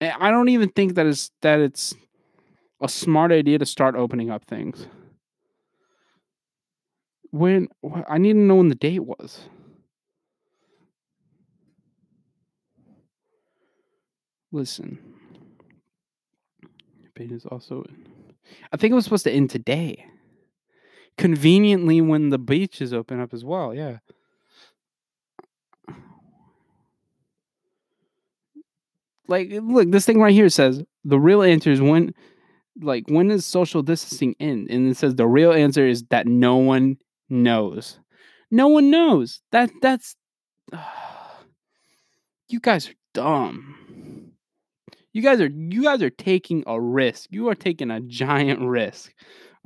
[0.00, 1.94] I don't even think that is that it's
[2.80, 4.86] a smart idea to start opening up things.
[7.30, 7.68] When
[8.08, 9.48] I need to know when the date was.
[14.50, 14.98] Listen,
[17.02, 17.84] debate is also.
[18.72, 20.06] I think it was supposed to end today.
[21.18, 23.74] Conveniently, when the beaches open up as well.
[23.74, 23.98] Yeah.
[29.26, 32.14] Like, eh, look, this thing right here says the real answer is when,
[32.80, 34.68] like, when does social distancing end?
[34.70, 36.96] And it says the real answer is that no one
[37.28, 37.98] knows.
[38.50, 39.42] No one knows.
[39.52, 40.16] That that's
[40.72, 41.40] ah,
[42.48, 44.32] you guys are dumb.
[45.12, 47.28] You guys are you guys are taking a risk.
[47.30, 49.12] You are taking a giant risk.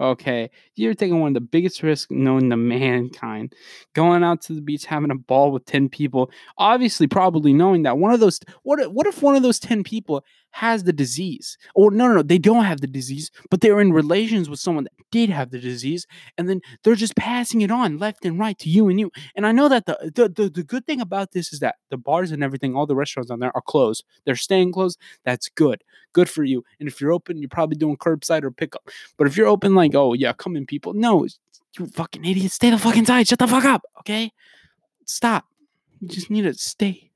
[0.00, 0.50] Okay.
[0.74, 3.54] You're taking one of the biggest risks known to mankind.
[3.94, 7.98] Going out to the beach having a ball with 10 people, obviously probably knowing that
[7.98, 11.58] one of those what what if one of those 10 people has the disease?
[11.74, 14.84] Or no, no, no, they don't have the disease, but they're in relations with someone
[14.84, 16.06] that did have the disease
[16.38, 19.10] and then they're just passing it on left and right to you and you.
[19.36, 21.96] And I know that the the, the, the good thing about this is that the
[21.96, 24.04] bars and everything, all the restaurants on there are closed.
[24.24, 24.98] They're staying closed.
[25.24, 25.82] That's good.
[26.12, 26.64] Good for you.
[26.78, 28.88] And if you're open, you're probably doing curbside or pickup.
[29.16, 30.92] But if you're open, like, oh yeah, come in, people.
[30.94, 31.26] No,
[31.78, 32.52] you fucking idiot.
[32.52, 33.28] Stay the fuck inside.
[33.28, 33.82] Shut the fuck up.
[34.00, 34.32] Okay?
[35.06, 35.46] Stop.
[36.00, 37.10] You just need to stay.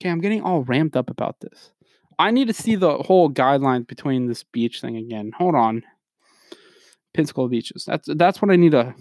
[0.00, 1.70] Okay, I'm getting all ramped up about this.
[2.18, 5.32] I need to see the whole guidelines between this beach thing again.
[5.36, 5.84] Hold on.
[7.14, 7.84] Pensacola beaches.
[7.86, 8.94] That's that's what I need to.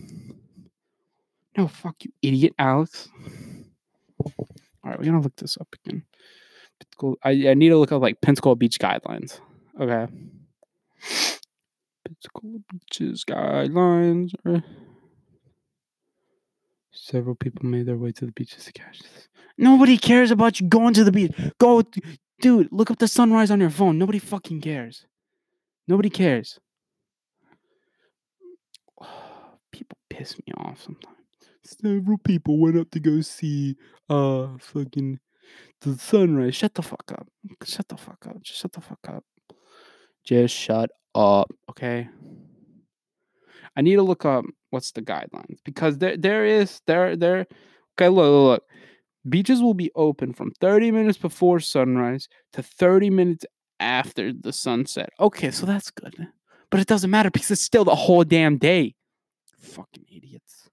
[1.57, 3.09] No, fuck you, idiot, Alex.
[4.23, 4.35] All
[4.83, 6.03] right, we're gonna look this up again.
[7.23, 9.39] I, I need to look up like Pensacola beach guidelines.
[9.79, 10.11] Okay.
[12.05, 14.33] Pensacola beaches guidelines.
[16.91, 19.27] Several people made their way to the beaches to catch this.
[19.57, 21.31] Nobody cares about you going to the beach.
[21.59, 21.83] Go,
[22.39, 22.69] dude.
[22.71, 23.97] Look up the sunrise on your phone.
[23.97, 25.05] Nobody fucking cares.
[25.87, 26.59] Nobody cares.
[29.71, 31.15] People piss me off sometimes.
[31.63, 33.75] Several people went up to go see
[34.09, 35.19] uh fucking
[35.81, 36.55] the sunrise.
[36.55, 37.27] Shut the fuck up.
[37.65, 38.41] Shut the fuck up.
[38.41, 39.23] Just shut the fuck up.
[40.23, 41.51] Just shut up.
[41.69, 42.07] Okay.
[43.75, 47.45] I need to look up what's the guidelines because there there is there there
[47.93, 48.63] okay look look, look.
[49.29, 53.45] Beaches will be open from 30 minutes before sunrise to 30 minutes
[53.79, 55.09] after the sunset.
[55.19, 56.27] Okay, so that's good.
[56.69, 58.95] But it doesn't matter because it's still the whole damn day.
[59.59, 60.69] Fucking idiots.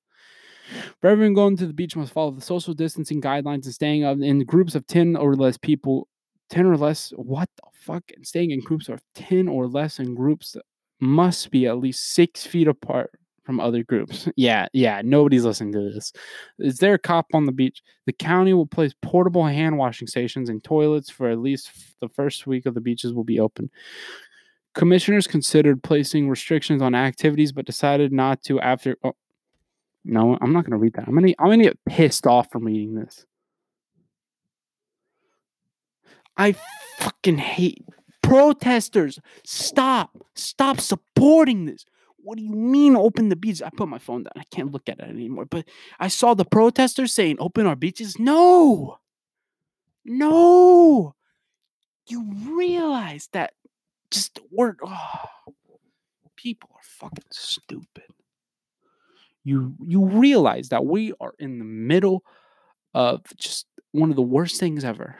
[1.00, 4.44] For everyone going to the beach must follow the social distancing guidelines and staying in
[4.44, 6.09] groups of 10 or less people.
[6.50, 8.05] 10 or less, what the fuck?
[8.14, 10.57] And staying in groups of 10 or less in groups
[11.00, 13.11] must be at least six feet apart
[13.45, 14.28] from other groups.
[14.36, 16.12] Yeah, yeah, nobody's listening to this.
[16.59, 17.82] Is there a cop on the beach?
[18.07, 21.70] The county will place portable hand washing stations and toilets for at least
[22.01, 23.70] the first week of the beaches will be open.
[24.74, 28.97] Commissioners considered placing restrictions on activities, but decided not to after.
[29.05, 29.14] Oh,
[30.05, 31.07] no, I'm not going to read that.
[31.07, 33.24] I'm going to I'm going to get pissed off from reading this.
[36.36, 36.57] I
[36.99, 37.84] fucking hate
[38.22, 39.20] protesters.
[39.45, 40.11] Stop.
[40.34, 41.84] Stop supporting this.
[42.25, 43.61] What do you mean open the beaches?
[43.61, 44.33] I put my phone down.
[44.35, 45.45] I can't look at it anymore.
[45.45, 45.66] But
[46.01, 48.18] I saw the protesters saying open our beaches.
[48.18, 48.99] No.
[50.07, 51.14] No.
[52.07, 53.53] You realize that
[54.11, 55.53] just we're oh,
[56.37, 58.05] people are fucking stupid.
[59.45, 62.25] You you realize that we are in the middle
[62.95, 65.16] of just one of the worst things ever.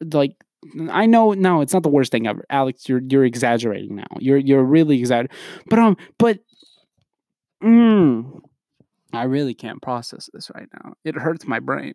[0.00, 0.36] Like
[0.90, 2.44] I know no, it's not the worst thing ever.
[2.50, 4.06] Alex, you're you're exaggerating now.
[4.18, 5.36] You're you're really exaggerating.
[5.68, 6.38] But um but
[7.62, 8.40] mm,
[9.12, 10.94] I really can't process this right now.
[11.04, 11.94] It hurts my brain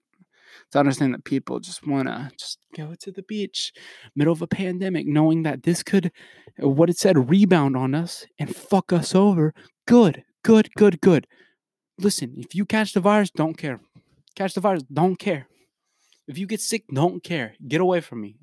[0.72, 3.74] to understand that people just want to just go to the beach
[4.16, 6.12] middle of a pandemic knowing that this could
[6.58, 9.54] what it said rebound on us and fuck us over
[9.88, 11.28] good good good good
[11.98, 13.80] listen if you catch the virus don't care
[14.36, 15.48] catch the virus don't care
[16.32, 17.54] if you get sick don't care.
[17.68, 18.38] Get away from me.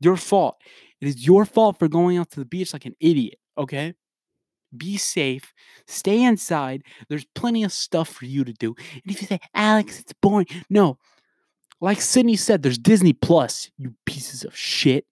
[0.00, 0.56] Your fault.
[1.00, 3.94] It is your fault for going out to the beach like an idiot okay?
[4.76, 5.52] Be safe.
[5.86, 6.82] Stay inside.
[7.08, 8.74] There's plenty of stuff for you to do.
[8.92, 10.98] And if you say alex it's boring no.
[11.82, 15.06] Like Sydney said, there's Disney Plus, you pieces of shit.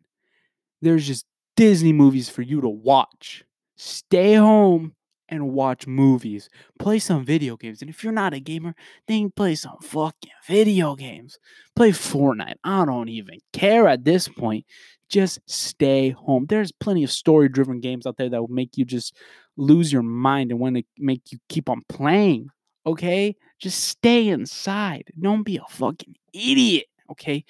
[0.82, 1.24] There's just
[1.56, 3.42] Disney movies for you to watch.
[3.78, 4.94] Stay home
[5.28, 6.48] and watch movies.
[6.78, 7.80] Play some video games.
[7.80, 8.74] And if you're not a gamer,
[9.06, 11.38] then play some fucking video games.
[11.76, 12.56] Play Fortnite.
[12.64, 14.64] I don't even care at this point.
[15.08, 16.46] Just stay home.
[16.48, 19.16] There's plenty of story driven games out there that will make you just
[19.56, 22.48] lose your mind and want to make you keep on playing.
[22.86, 23.36] Okay?
[23.58, 25.04] Just stay inside.
[25.18, 26.86] Don't be a fucking idiot.
[27.10, 27.44] Okay?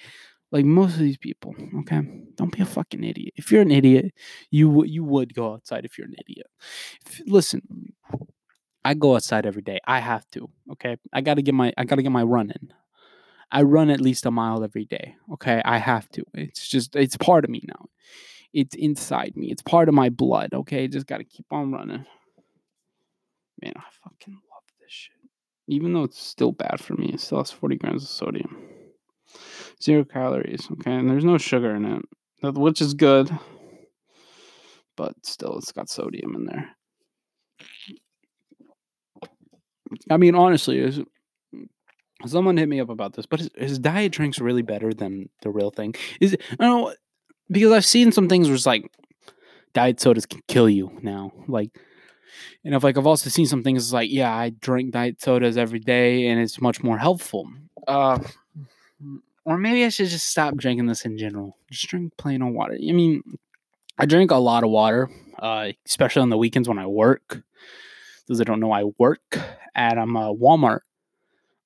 [0.51, 1.55] Like most of these people.
[1.81, 2.01] Okay?
[2.35, 3.33] Don't be a fucking idiot.
[3.35, 4.13] If you're an idiot,
[4.49, 6.47] you would you would go outside if you're an idiot.
[7.05, 7.93] If- listen,
[8.83, 9.79] I go outside every day.
[9.85, 10.49] I have to.
[10.71, 10.97] Okay?
[11.13, 12.73] I gotta get my I gotta get my run in.
[13.51, 15.15] I run at least a mile every day.
[15.33, 15.61] Okay?
[15.65, 16.23] I have to.
[16.33, 17.85] It's just it's part of me now.
[18.51, 19.51] It's inside me.
[19.51, 20.53] It's part of my blood.
[20.53, 20.87] Okay?
[20.87, 22.05] Just gotta keep on running.
[23.61, 25.15] Man, I fucking love this shit.
[25.67, 28.68] Even though it's still bad for me, it still has 40 grams of sodium.
[29.81, 33.31] Zero calories, okay, and there's no sugar in it, which is good.
[34.97, 36.75] But still, it's got sodium in there.
[40.09, 40.99] I mean, honestly, is
[42.25, 45.49] someone hit me up about this, but is, is diet drinks really better than the
[45.49, 45.95] real thing?
[46.19, 46.93] Is it, I know
[47.49, 48.91] because I've seen some things where it's like
[49.73, 51.71] diet sodas can kill you now, like
[52.63, 55.79] and if like I've also seen some things like, yeah, I drink diet sodas every
[55.79, 57.49] day and it's much more helpful.
[57.87, 58.19] Uh
[59.49, 61.57] or maybe I should just stop drinking this in general.
[61.71, 62.75] Just drink plain old water.
[62.75, 63.23] I mean,
[63.97, 67.41] I drink a lot of water, uh, especially on the weekends when I work.
[68.27, 69.39] Those that don't know, I work
[69.73, 70.81] at um, uh, Walmart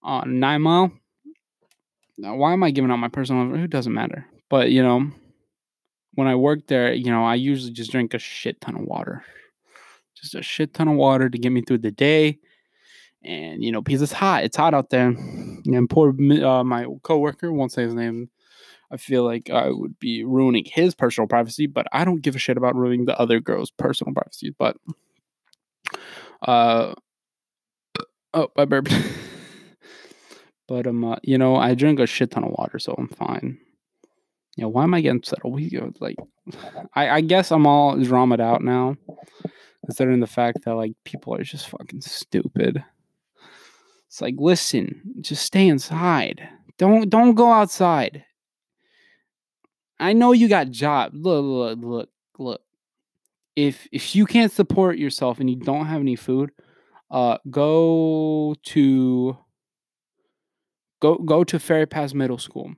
[0.02, 0.94] on Nine Mile.
[2.18, 3.48] Now, why am I giving out my personal?
[3.56, 4.26] Who doesn't matter.
[4.50, 5.12] But you know,
[6.14, 9.26] when I work there, you know, I usually just drink a shit ton of water
[10.24, 12.40] just a shit ton of water to get me through the day.
[13.24, 15.08] And you know, because it's hot, it's hot out there.
[15.08, 18.30] And poor uh, my coworker, won't say his name.
[18.92, 22.40] I feel like I would be ruining his personal privacy, but I don't give a
[22.40, 24.54] shit about ruining the other girl's personal privacy.
[24.58, 24.78] But,
[26.44, 26.94] uh,
[28.36, 28.94] oh, I burped.
[30.68, 33.58] but um, uh, you know, I drink a shit ton of water, so I'm fine.
[34.58, 35.24] You know, why am I getting?
[35.44, 36.18] Are we uh, like,
[36.94, 38.96] I, I guess I'm all dramaed out now
[39.86, 42.84] considering the fact that like people are just fucking stupid.
[44.14, 46.48] It's like, listen, just stay inside.
[46.78, 48.24] Don't don't go outside.
[50.00, 51.14] I know you got job.
[51.16, 52.62] Look, look, look, look.
[53.56, 56.52] If if you can't support yourself and you don't have any food,
[57.10, 59.36] uh, go to
[61.00, 62.72] go go to Ferry Pass Middle School.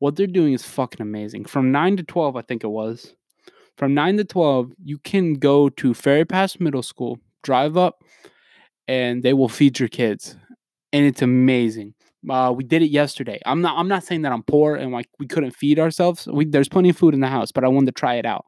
[0.00, 1.44] What they're doing is fucking amazing.
[1.44, 3.14] From nine to twelve, I think it was
[3.76, 8.04] from 9 to 12 you can go to ferry pass middle school drive up
[8.90, 10.36] and they will feed your kids
[10.92, 11.94] and it's amazing
[12.28, 15.08] uh, we did it yesterday i'm not i'm not saying that i'm poor and like
[15.18, 17.86] we couldn't feed ourselves we, there's plenty of food in the house but i wanted
[17.86, 18.44] to try it out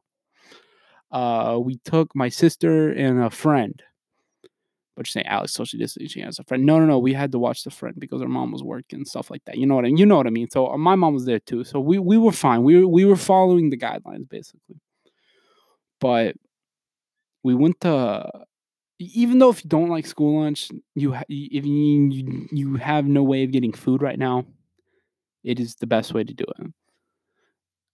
[1.11, 3.83] uh, we took my sister and a friend
[4.95, 6.67] but you're saying Alex social distancing as a friend.
[6.67, 6.99] No, no, no.
[6.99, 9.57] We had to watch the friend because our mom was working and stuff like that.
[9.57, 9.97] You know what I mean?
[9.97, 10.51] You know what I mean.
[10.51, 11.63] So uh, my mom was there too.
[11.63, 12.61] So we we were fine.
[12.61, 14.77] We were we were following the guidelines basically
[16.03, 16.35] but
[17.43, 18.29] we went to
[19.13, 23.05] even though if you don't like school lunch, you ha- if you, you you have
[23.07, 24.45] no way of getting food right now,
[25.43, 26.67] it is the best way to do it.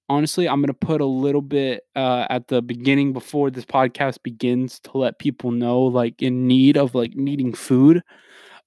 [0.08, 4.80] Honestly, I'm gonna put a little bit uh, at the beginning before this podcast begins
[4.82, 8.02] to let people know, like in need of like needing food.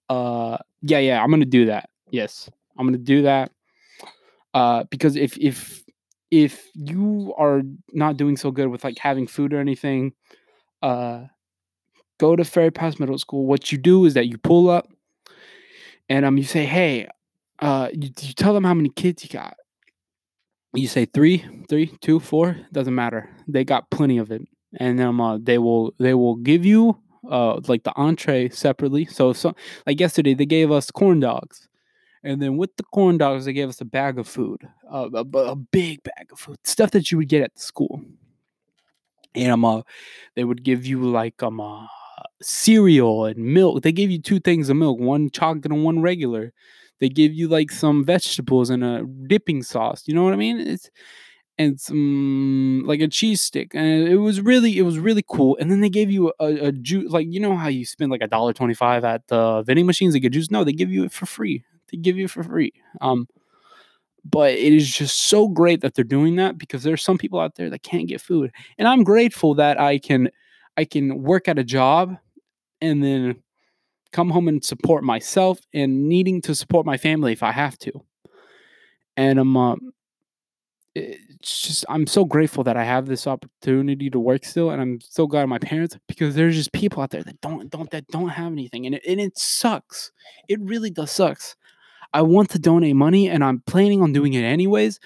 [0.08, 1.90] Uh, yeah, yeah, I'm gonna do that.
[2.10, 3.52] Yes, I'm gonna do that.
[4.54, 5.82] Uh, because if if
[6.30, 7.62] if you are
[7.92, 10.12] not doing so good with like having food or anything,
[10.82, 11.24] uh,
[12.18, 13.46] go to Ferry Pass Middle School.
[13.46, 14.88] What you do is that you pull up,
[16.08, 17.08] and um, you say, "Hey,"
[17.60, 19.56] uh, you, you tell them how many kids you got.
[20.74, 23.28] You say three, three, two, four, doesn't matter.
[23.46, 24.42] They got plenty of it,
[24.80, 26.98] and um, uh, they will they will give you
[27.30, 29.04] uh like the entree separately.
[29.04, 29.54] So so
[29.86, 31.68] like yesterday they gave us corn dogs.
[32.24, 34.60] And then with the corn dogs, they gave us a bag of food,
[34.92, 38.00] uh, a, a big bag of food, stuff that you would get at the school.
[39.34, 39.82] And um, uh,
[40.36, 41.86] they would give you like um uh,
[42.42, 43.82] cereal and milk.
[43.82, 46.52] They gave you two things of milk, one chocolate and one regular.
[47.00, 50.04] They give you like some vegetables and a dipping sauce.
[50.06, 50.60] You know what I mean?
[50.60, 50.90] It's
[51.58, 55.56] and some like a cheese stick, and it was really it was really cool.
[55.60, 58.22] And then they gave you a, a juice, like you know how you spend like
[58.22, 60.50] a dollar twenty five at the vending machines to get juice.
[60.50, 61.64] No, they give you it for free.
[61.90, 62.72] They give you it for free.
[63.00, 63.28] Um,
[64.24, 67.56] but it is just so great that they're doing that because there's some people out
[67.56, 70.30] there that can't get food, and I'm grateful that I can
[70.76, 72.16] I can work at a job
[72.80, 73.42] and then
[74.12, 77.92] come home and support myself and needing to support my family if I have to.
[79.16, 79.76] And I'm uh,
[80.94, 85.00] it's just I'm so grateful that I have this opportunity to work still, and I'm
[85.00, 88.28] so glad my parents because there's just people out there that don't don't that don't
[88.28, 90.12] have anything, and it, and it sucks.
[90.48, 91.56] It really does sucks.
[92.12, 95.00] I want to donate money, and I'm planning on doing it anyways.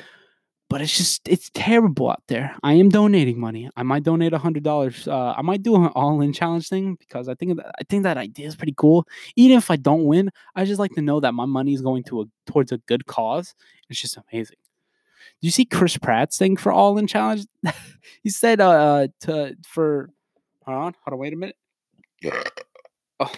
[0.68, 2.56] But it's just it's terrible out there.
[2.64, 3.70] I am donating money.
[3.76, 5.06] I might donate a hundred dollars.
[5.06, 8.16] Uh, I might do an all-in challenge thing because I think that, I think that
[8.16, 9.06] idea is pretty cool.
[9.36, 12.02] Even if I don't win, I just like to know that my money is going
[12.04, 13.54] to a towards a good cause.
[13.88, 14.56] It's just amazing.
[15.40, 17.46] Do you see Chris Pratt's thing for All In Challenge?
[18.24, 20.10] he said uh to for
[20.64, 21.56] hold on, hold on, wait a minute.
[23.20, 23.32] Oh.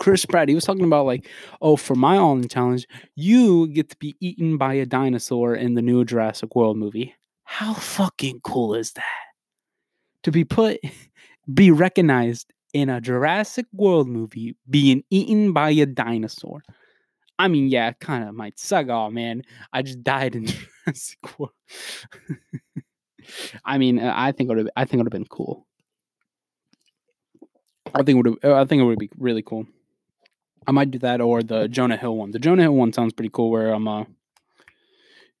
[0.00, 1.28] Chris Pratt, he was talking about like,
[1.60, 5.74] oh, for my All In Challenge, you get to be eaten by a dinosaur in
[5.74, 7.14] the new Jurassic World movie.
[7.44, 9.04] How fucking cool is that?
[10.22, 10.80] To be put,
[11.54, 16.62] be recognized in a Jurassic World movie being eaten by a dinosaur.
[17.38, 18.88] I mean, yeah, kind of might suck.
[18.88, 19.42] Oh man,
[19.74, 20.46] I just died in
[20.86, 21.52] Jurassic World.
[23.66, 24.70] I mean, uh, I think it would.
[24.76, 25.66] I think it would have been cool.
[27.94, 28.44] I think would.
[28.44, 29.66] I think it would be really cool.
[30.66, 32.30] I might do that or the Jonah Hill one.
[32.30, 33.50] The Jonah Hill one sounds pretty cool.
[33.50, 34.04] Where I'm uh,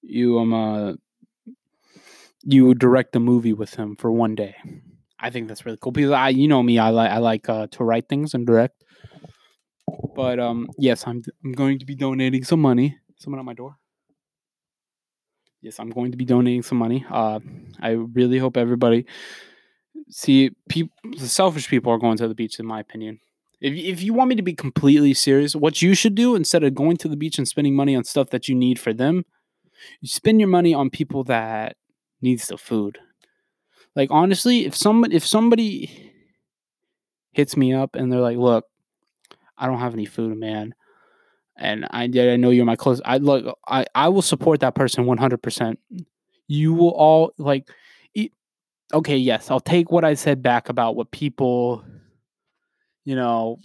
[0.02, 0.92] you um uh,
[2.42, 4.56] you direct a movie with him for one day.
[5.18, 7.66] I think that's really cool because I, you know me, I like I like uh,
[7.72, 8.82] to write things and direct.
[10.14, 12.96] But um, yes, I'm I'm going to be donating some money.
[13.18, 13.76] Someone at my door.
[15.60, 17.04] Yes, I'm going to be donating some money.
[17.10, 17.40] Uh,
[17.80, 19.04] I really hope everybody
[20.08, 20.96] see people.
[21.18, 23.20] The selfish people are going to the beach, in my opinion.
[23.60, 26.74] If if you want me to be completely serious, what you should do instead of
[26.74, 29.24] going to the beach and spending money on stuff that you need for them,
[30.00, 31.76] you spend your money on people that
[32.22, 32.98] needs the food.
[33.96, 36.12] Like honestly, if someone if somebody
[37.32, 38.64] hits me up and they're like, "Look,
[39.58, 40.74] I don't have any food, man,"
[41.56, 45.06] and I I know you're my close, I look, I I will support that person
[45.06, 45.78] one hundred percent.
[46.48, 47.68] You will all like,
[48.92, 51.84] okay, yes, I'll take what I said back about what people,
[53.04, 53.58] you know.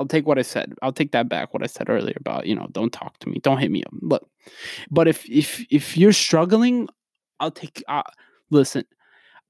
[0.00, 0.74] I'll take what I said.
[0.82, 1.54] I'll take that back.
[1.54, 3.92] What I said earlier about you know, don't talk to me, don't hit me up.
[4.02, 4.24] But,
[4.90, 6.88] but if if if you're struggling,
[7.38, 7.82] I'll take.
[7.86, 8.02] Uh,
[8.50, 8.84] listen,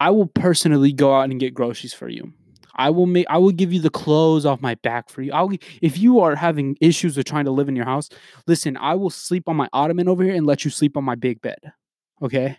[0.00, 2.32] I will personally go out and get groceries for you.
[2.76, 5.32] I will make I will give you the clothes off my back for you.
[5.32, 5.50] I'll
[5.80, 8.08] if you are having issues with trying to live in your house,
[8.46, 11.14] listen, I will sleep on my ottoman over here and let you sleep on my
[11.14, 11.72] big bed.
[12.20, 12.58] Okay?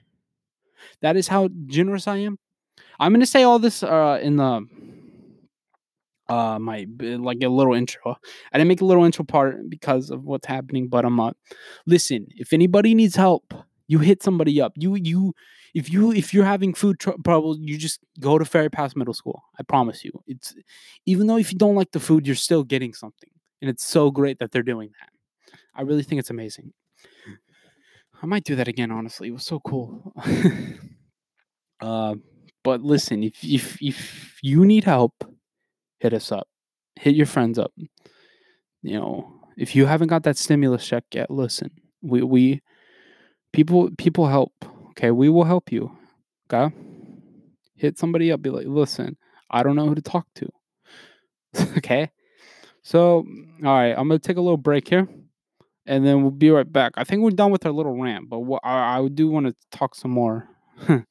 [1.02, 2.38] That is how generous I am.
[3.00, 4.66] I'm to say all this uh in the
[6.28, 8.18] uh my like a little intro.
[8.52, 11.32] I didn't make a little intro part because of what's happening, but I'm uh
[11.86, 13.54] listen, if anybody needs help,
[13.88, 14.74] you hit somebody up.
[14.76, 15.34] You you
[15.74, 17.12] if you if you're having food tr-
[17.60, 19.44] you just go to Ferry Pass Middle School.
[19.60, 20.12] I promise you.
[20.26, 20.56] It's
[21.06, 23.30] even though if you don't like the food, you're still getting something.
[23.62, 25.10] And it's so great that they're doing that.
[25.76, 26.74] I really think it's amazing.
[28.22, 29.28] I might do that again, honestly.
[29.28, 30.14] It was so cool.
[31.82, 32.16] uh,
[32.64, 35.14] but listen, if if if you need help,
[36.06, 36.48] hit us up.
[36.96, 37.72] Hit your friends up.
[38.84, 41.72] You know, if you haven't got that stimulus check yet, listen.
[42.02, 42.62] We we
[43.52, 44.54] people people help.
[44.92, 45.92] Okay, we will help you.
[46.46, 46.74] Okay,
[47.76, 48.42] hit somebody up.
[48.44, 49.18] Be like, listen,
[49.50, 50.50] I don't know who to talk to.
[51.78, 52.12] okay.
[52.84, 53.26] So,
[53.66, 55.08] all right, I'm to take a little break here
[55.88, 56.94] and then we'll be right back.
[56.98, 59.56] I think we're done with our little rant, but what, I, I do want to
[59.72, 60.48] talk some more.
[60.90, 61.02] all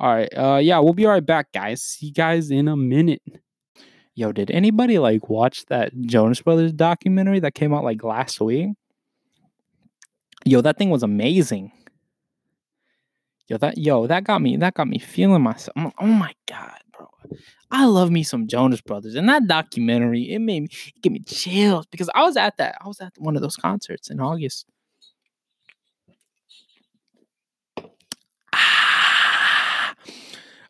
[0.00, 0.28] right.
[0.28, 1.82] Uh, yeah, we'll be right back, guys.
[1.82, 3.22] See you guys in a minute.
[4.14, 8.70] Yo, did anybody like watch that Jonas Brothers documentary that came out like last week?
[10.44, 11.72] Yo, that thing was amazing.
[13.48, 15.76] Yo, that yo, that got me that got me feeling myself.
[15.76, 17.08] Like, oh my god, bro.
[17.70, 19.14] I love me some Jonas Brothers.
[19.14, 22.76] And that documentary, it made me it gave me chills because I was at that.
[22.82, 24.66] I was at one of those concerts in August.
[28.52, 29.94] Ah,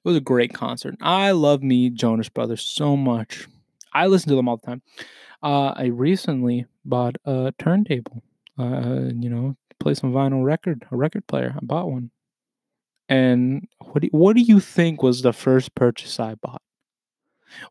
[0.05, 0.97] it was a great concert.
[1.01, 3.47] I love me Jonas Brothers so much.
[3.93, 4.83] I listen to them all the time.
[5.43, 8.23] Uh, I recently bought a turntable.
[8.59, 11.55] Uh, you know, play some vinyl record, a record player.
[11.57, 12.11] I bought one.
[13.09, 16.63] And what do, what do you think was the first purchase I bought?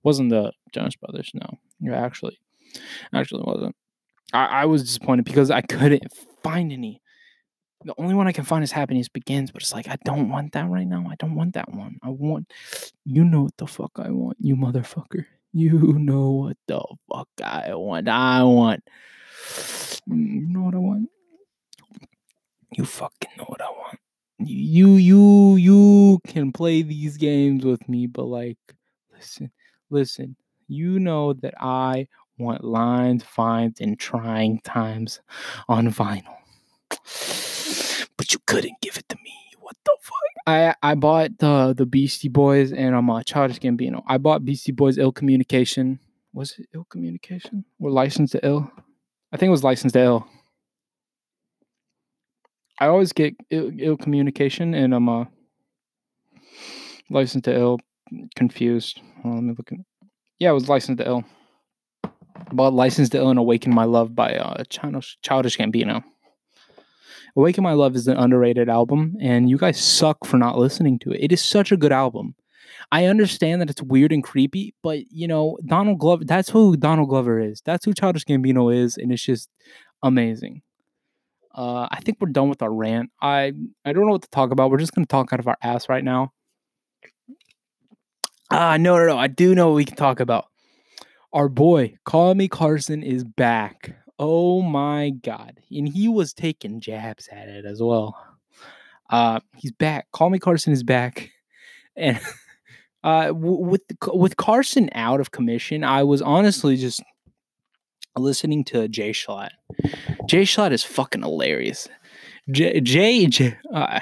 [0.04, 1.32] wasn't the Jonas Brothers?
[1.34, 2.40] No, it actually,
[3.14, 3.76] actually wasn't.
[4.34, 6.06] I, I was disappointed because I couldn't
[6.44, 7.02] find any.
[7.84, 10.54] The only one I can find is Happiness Begins, but it's like I don't want
[10.54, 11.08] that right now.
[11.10, 11.98] I don't want that one.
[12.04, 12.52] I want,
[13.06, 15.26] you know what the fuck I want, you motherfucker.
[15.54, 18.08] You know what the fuck I want.
[18.08, 18.84] I want.
[20.08, 21.10] You know what I want.
[22.72, 24.00] You fucking know what I want
[24.46, 28.58] you you you can play these games with me but like
[29.14, 29.52] listen
[29.90, 30.36] listen
[30.68, 32.08] you know that i
[32.38, 35.20] want lines vines and trying times
[35.68, 36.38] on vinyl
[38.22, 41.88] but you couldn't give it to me what the fuck i i bought the the
[41.88, 46.00] beastie boys and i'm um, childish gambino i bought beastie boys ill communication
[46.32, 48.72] was it ill communication or licensed to ill
[49.34, 50.28] i think it was licensed to ill
[52.80, 55.26] I always get Ill, Ill communication and I'm uh,
[57.12, 57.80] licensed to ill
[58.36, 59.00] confused.
[59.24, 59.72] Well, let me look.
[59.72, 59.78] At,
[60.40, 61.24] yeah, it was licensed to ill.
[62.52, 66.04] Bought licensed to ill and awaken my love by uh, Childish Gambino.
[67.36, 71.12] Awaken My Love is an underrated album, and you guys suck for not listening to
[71.12, 71.20] it.
[71.22, 72.36] It is such a good album.
[72.92, 77.10] I understand that it's weird and creepy, but you know, Donald Glover, that's who Donald
[77.10, 77.62] Glover is.
[77.66, 79.50] That's who Childish Gambino is, and it's just
[80.04, 80.62] amazing.
[81.54, 83.12] Uh, I think we're done with our rant.
[83.22, 83.54] I
[83.86, 84.72] I don't know what to talk about.
[84.72, 86.32] We're just gonna talk out of our ass right now.
[88.50, 89.18] Ah, no, no, no.
[89.18, 90.48] I do know what we can talk about.
[91.32, 93.96] Our boy, Call Me Carson, is back.
[94.24, 95.60] Oh my god.
[95.72, 98.16] And he was taking jabs at it as well.
[99.10, 100.12] Uh, he's back.
[100.12, 101.32] Call Me Carson is back.
[101.98, 102.22] And
[103.04, 103.82] uh, with
[104.14, 107.04] with Carson out of commission, I was honestly just
[108.18, 109.50] listening to Jschlatt.
[110.26, 111.90] Jay Schlatt is fucking hilarious.
[112.50, 114.00] Jay Jay Jay, uh,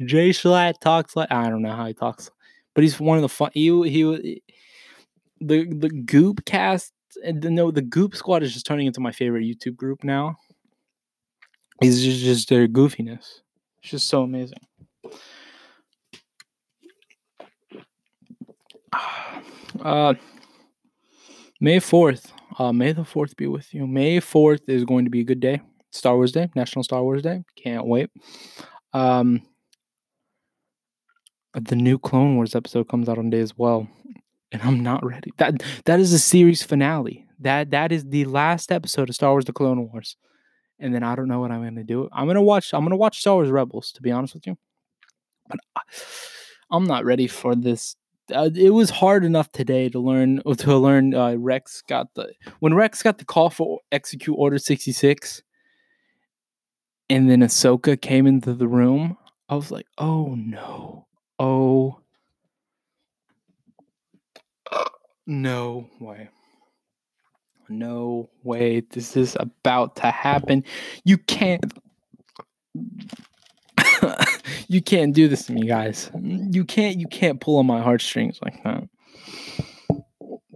[0.00, 2.30] Jschlatt talks like I don't know how he talks,
[2.76, 3.50] but he's one of the fun.
[3.52, 4.42] He he
[5.40, 6.92] the the Goop cast.
[7.24, 10.36] No, the Goop Squad is just turning into my favorite YouTube group now.
[11.80, 13.40] It's just, just their goofiness.
[13.82, 14.58] It's just so amazing.
[19.82, 20.14] Uh,
[21.60, 23.86] May 4th, uh, may the 4th be with you.
[23.86, 25.60] May 4th is going to be a good day.
[25.90, 27.42] Star Wars Day, National Star Wars Day.
[27.56, 28.10] Can't wait.
[28.92, 29.42] Um,
[31.54, 33.88] the new Clone Wars episode comes out on day as well,
[34.52, 35.32] and I'm not ready.
[35.38, 37.26] That that is the series finale.
[37.40, 40.16] That that is the last episode of Star Wars: The Clone Wars,
[40.78, 42.08] and then I don't know what I'm gonna do.
[42.12, 42.72] I'm gonna watch.
[42.72, 43.92] I'm gonna watch Star Wars Rebels.
[43.92, 44.56] To be honest with you,
[45.48, 45.58] but
[46.70, 47.96] I'm not ready for this
[48.34, 52.74] uh, it was hard enough today to learn to learn uh, Rex got the when
[52.74, 55.42] Rex got the call for execute order 66
[57.08, 59.16] and then Ahsoka came into the room
[59.48, 61.06] I was like oh no
[61.38, 62.00] oh
[65.26, 66.28] no way
[67.68, 70.62] no way this is about to happen
[71.04, 71.72] you can't
[74.68, 76.10] you can't do this to me, guys.
[76.22, 78.84] You can't you can't pull on my heartstrings like that.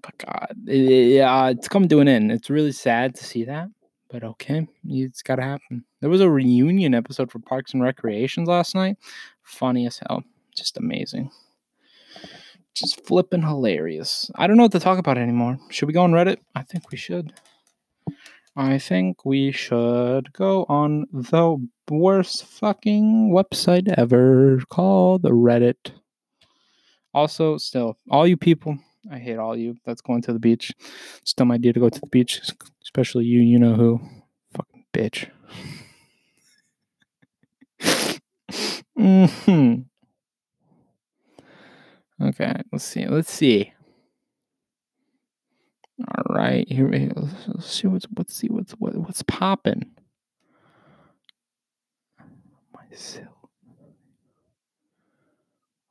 [0.02, 2.32] But God, it, uh, it's coming to an end.
[2.32, 3.68] It's really sad to see that,
[4.08, 5.84] but okay, it's got to happen.
[6.00, 8.96] There was a reunion episode for Parks and Recreations last night.
[9.42, 10.24] Funny as hell,
[10.56, 11.30] just amazing,
[12.74, 14.30] just flipping hilarious.
[14.36, 15.58] I don't know what to talk about anymore.
[15.70, 16.38] Should we go on Reddit?
[16.54, 17.32] I think we should.
[18.56, 21.56] I think we should go on the
[21.88, 25.92] worst fucking website ever called the Reddit.
[27.14, 28.78] Also, still, all you people,
[29.10, 30.72] I hate all you that's going to the beach.
[31.22, 32.40] It's dumb idea to go to the beach,
[32.82, 34.00] especially you, you know who.
[34.54, 35.30] Fucking bitch.
[38.96, 39.80] hmm
[42.22, 43.06] Okay, let's see.
[43.06, 43.72] Let's see.
[46.00, 47.10] All right, here we.
[47.14, 49.90] Let's, see what's let's see what's what, what's popping.
[52.74, 53.50] My sill.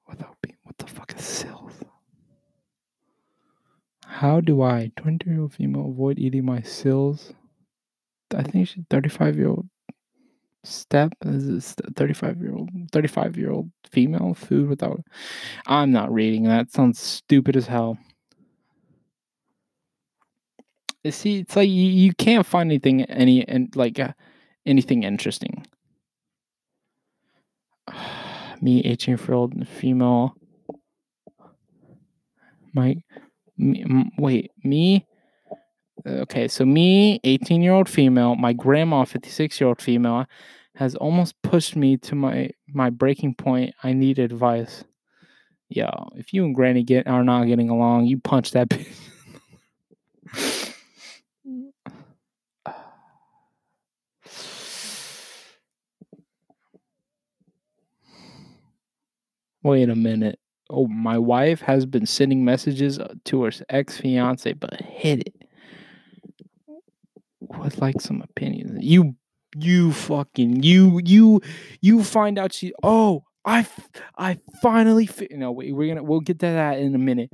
[0.07, 1.73] Without being, what the fuck is sills?
[4.05, 7.33] How do I, 20 year old female, avoid eating my sills?
[8.35, 9.67] I think she's 35 year old
[10.63, 14.99] step is this 35 year old 35 year old female food without
[15.67, 17.97] i'm not reading that sounds stupid as hell.
[21.09, 24.11] See it's like you, you can't find anything any and like uh,
[24.65, 25.65] anything interesting.
[28.61, 30.35] Me 18 year old female.
[32.73, 32.97] My
[33.57, 35.05] me, wait me
[36.07, 40.25] okay so me 18 year old female my grandma 56 year old female
[40.75, 43.75] has almost pushed me to my my breaking point.
[43.83, 44.85] I need advice.
[45.69, 48.69] Yo if you and granny get are not getting along you punch that
[59.63, 60.39] wait a minute.
[60.69, 65.38] Oh my wife has been sending messages uh, to her ex fiance but hit it
[67.57, 68.83] would like some opinions.
[68.83, 69.15] You,
[69.55, 71.41] you fucking you you
[71.81, 72.73] you find out she.
[72.83, 73.65] Oh, I,
[74.17, 75.07] I finally.
[75.07, 77.31] Fi- no, wait, we're gonna we'll get to that in a minute.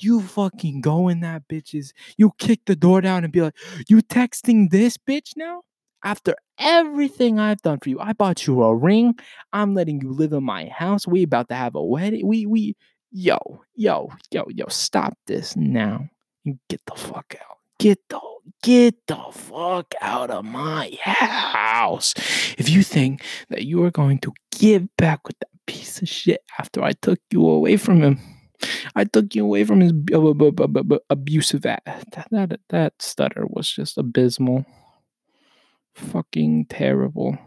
[0.00, 1.92] You fucking go in that bitches.
[2.16, 3.54] You kick the door down and be like,
[3.88, 5.62] you texting this bitch now?
[6.04, 9.14] After everything I've done for you, I bought you a ring.
[9.52, 11.06] I'm letting you live in my house.
[11.06, 12.26] We about to have a wedding.
[12.26, 12.76] We we
[13.10, 13.38] yo
[13.74, 14.66] yo yo yo.
[14.68, 16.08] Stop this now
[16.44, 17.56] and get the fuck out.
[17.78, 18.20] Get the
[18.62, 22.14] get the fuck out of my house.
[22.58, 26.42] If you think that you are going to get back with that piece of shit
[26.58, 28.18] after I took you away from him,
[28.94, 32.12] I took you away from his bu- bu- bu- bu- bu- abusive act.
[32.12, 34.64] That, that that stutter was just abysmal.
[35.94, 37.38] Fucking terrible.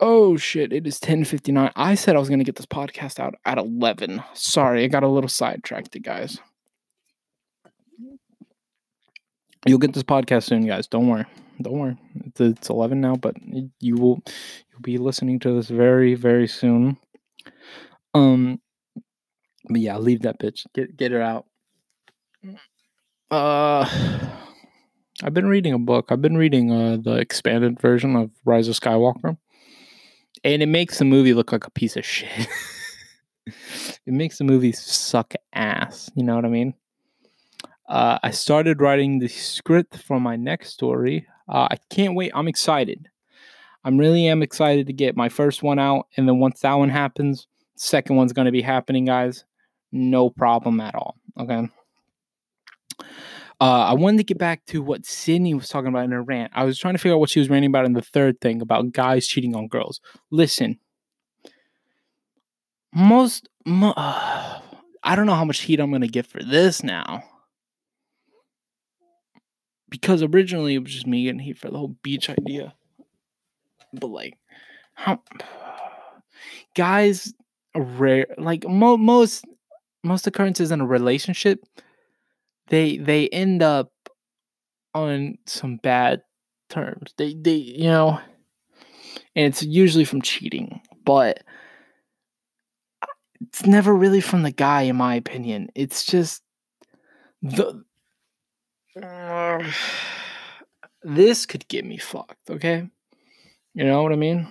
[0.00, 1.70] Oh shit, it is 10:59.
[1.76, 4.22] I said I was going to get this podcast out at 11.
[4.34, 6.38] Sorry, I got a little sidetracked, guys.
[9.66, 10.86] You'll get this podcast soon, guys.
[10.88, 11.26] Don't worry.
[11.60, 11.96] Don't worry.
[12.26, 13.36] It's, it's 11 now, but
[13.80, 14.20] you will
[14.70, 16.96] you'll be listening to this very very soon.
[18.14, 18.60] Um
[19.68, 20.66] but yeah, leave that bitch.
[20.74, 21.46] Get get her out.
[23.30, 23.88] Uh
[25.22, 26.06] I've been reading a book.
[26.10, 29.36] I've been reading uh the expanded version of Rise of Skywalker.
[30.42, 32.48] And it makes the movie look like a piece of shit.
[33.46, 33.54] it
[34.06, 36.74] makes the movie suck ass, you know what I mean?
[37.88, 41.26] Uh, I started writing the script for my next story.
[41.48, 42.32] Uh, I can't wait.
[42.34, 43.08] I'm excited.
[43.84, 46.88] I'm really am excited to get my first one out, and then once that one
[46.88, 49.44] happens, second one's going to be happening, guys.
[49.90, 51.16] No problem at all.
[51.38, 51.68] Okay.
[53.60, 56.52] Uh, I wanted to get back to what Sydney was talking about in her rant.
[56.54, 58.60] I was trying to figure out what she was ranting about in the third thing
[58.60, 60.00] about guys cheating on girls.
[60.30, 60.78] Listen,
[62.94, 67.24] most, mo- I don't know how much heat I'm going to get for this now
[69.92, 72.74] because originally it was just me getting heat for the whole beach idea.
[73.92, 74.38] But like,
[74.94, 75.20] how
[76.74, 77.34] guys
[77.76, 79.44] rare like mo- most
[80.02, 81.62] most occurrences in a relationship,
[82.68, 83.92] they they end up
[84.94, 86.22] on some bad
[86.70, 87.12] terms.
[87.18, 88.18] They they you know,
[89.36, 91.42] and it's usually from cheating, but
[93.42, 95.68] it's never really from the guy, in my opinion.
[95.74, 96.42] It's just
[97.42, 97.84] the
[99.00, 99.62] uh,
[101.02, 102.88] this could get me fucked, okay?
[103.74, 104.48] You know what I mean?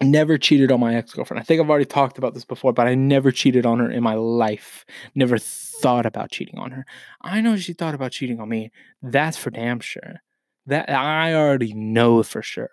[0.00, 1.40] Never cheated on my ex girlfriend.
[1.40, 4.02] I think I've already talked about this before, but I never cheated on her in
[4.02, 4.84] my life.
[5.14, 6.84] Never thought about cheating on her.
[7.22, 8.70] I know she thought about cheating on me.
[9.02, 10.20] That's for damn sure.
[10.66, 12.70] That I already know for sure.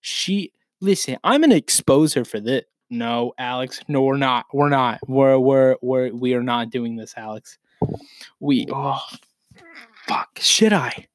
[0.00, 1.18] She listen.
[1.22, 2.64] I'm gonna expose her for this.
[2.88, 3.80] No, Alex.
[3.86, 4.46] No, we're not.
[4.52, 5.00] We're not.
[5.06, 7.58] We're we're we're we are not doing this, Alex.
[8.40, 9.00] We oh
[10.06, 10.38] fuck.
[10.40, 11.06] Should I?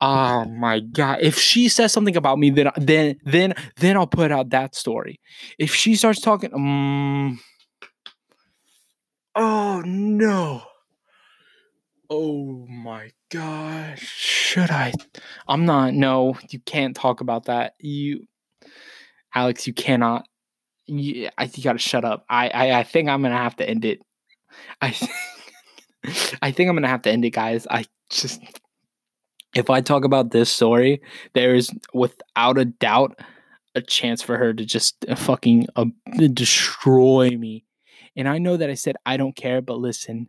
[0.00, 1.18] Oh my god!
[1.22, 5.20] If she says something about me, then then then then I'll put out that story.
[5.58, 7.40] If she starts talking, um,
[9.34, 10.62] oh no!
[12.08, 14.00] Oh my gosh!
[14.00, 14.92] Should I?
[15.48, 15.94] I'm not.
[15.94, 17.74] No, you can't talk about that.
[17.80, 18.26] You,
[19.34, 20.26] Alex, you cannot.
[20.86, 22.24] You, I you gotta shut up.
[22.28, 24.00] I, I I think I'm gonna have to end it.
[24.80, 24.94] I
[26.42, 27.66] I think I'm gonna have to end it, guys.
[27.70, 28.40] I just
[29.54, 31.00] if I talk about this story,
[31.34, 33.18] there is without a doubt
[33.74, 35.86] a chance for her to just fucking uh,
[36.32, 37.64] destroy me
[38.16, 40.28] And I know that I said I don't care, but listen,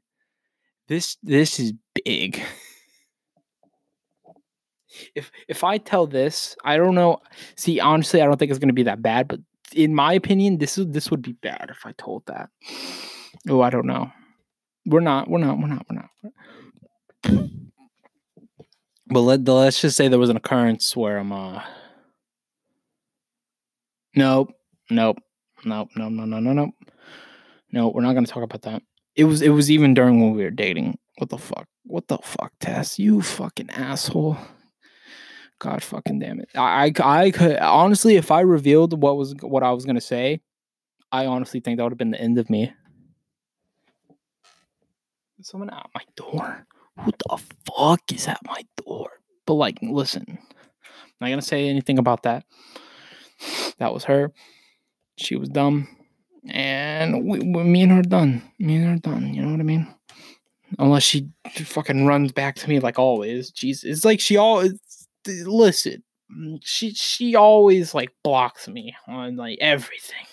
[0.87, 1.73] this this is
[2.05, 2.41] big.
[5.15, 7.19] If if I tell this, I don't know.
[7.55, 9.39] See, honestly, I don't think it's gonna be that bad, but
[9.75, 12.49] in my opinion, this is this would be bad if I told that.
[13.49, 14.11] Oh, I don't know.
[14.87, 17.49] We're not, we're not, we're not, we're not.
[19.09, 21.61] But let, let's just say there was an occurrence where I'm uh
[24.15, 24.53] Nope.
[24.89, 25.17] Nope.
[25.65, 25.89] Nope.
[25.95, 26.71] No, no, no, no, no.
[27.71, 28.81] No, we're not gonna talk about that.
[29.15, 30.97] It was it was even during when we were dating.
[31.17, 31.67] What the fuck?
[31.83, 32.97] What the fuck, Tess?
[32.97, 34.37] You fucking asshole.
[35.59, 36.49] God fucking damn it.
[36.55, 40.39] I, I, I could honestly, if I revealed what was what I was gonna say,
[41.11, 42.71] I honestly think that would have been the end of me.
[45.47, 46.67] Someone at my door.
[46.99, 49.07] Who the fuck is at my door?
[49.45, 50.39] But like, listen, I'm
[51.21, 52.43] not gonna say anything about that.
[53.77, 54.33] That was her.
[55.17, 55.87] She was dumb,
[56.49, 58.41] and we, we, me and her done.
[58.59, 59.33] Me and her done.
[59.33, 59.87] You know what I mean?
[60.79, 63.49] Unless she fucking runs back to me like always.
[63.53, 64.77] Jeez, it's like she always
[65.25, 66.03] listen.
[66.61, 70.25] She she always like blocks me on like everything.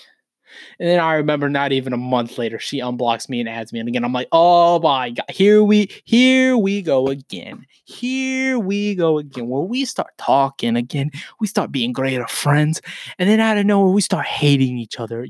[0.78, 3.80] And then I remember not even a month later, she unblocks me and adds me.
[3.80, 7.66] And again, I'm like, oh my god, here we here we go again.
[7.84, 9.48] Here we go again.
[9.48, 11.10] Where we start talking again,
[11.40, 12.80] we start being greater friends,
[13.18, 15.26] and then out of nowhere, we start hating each other.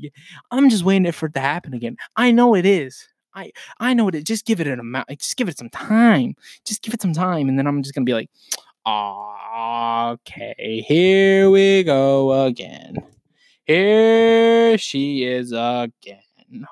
[0.51, 1.97] I'm just waiting for it to happen again.
[2.15, 3.07] I know it is.
[3.33, 4.23] I I know it is.
[4.23, 5.09] Just give it an amount.
[5.09, 6.35] Just give it some time.
[6.65, 8.29] Just give it some time, and then I'm just gonna be like,
[8.87, 13.03] okay, here we go again.
[13.65, 16.21] Here she is again.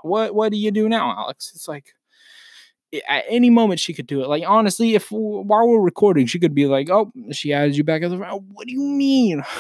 [0.03, 1.51] What what do you do now, Alex?
[1.55, 1.93] It's like
[3.07, 4.27] at any moment she could do it.
[4.29, 8.03] Like honestly, if while we're recording, she could be like, "Oh, she added you back
[8.03, 9.43] as a friend." Oh, what do you mean?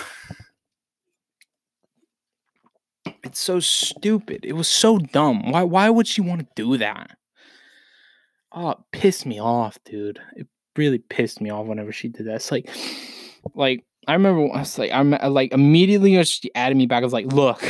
[3.25, 4.45] It's so stupid.
[4.45, 5.51] It was so dumb.
[5.51, 7.17] Why why would she want to do that?
[8.51, 10.19] Oh, it pissed me off, dude.
[10.35, 12.35] It really pissed me off whenever she did that.
[12.35, 12.69] It's like
[13.55, 17.01] like I remember I was like, I'm like immediately she added me back.
[17.01, 17.63] I was like, look,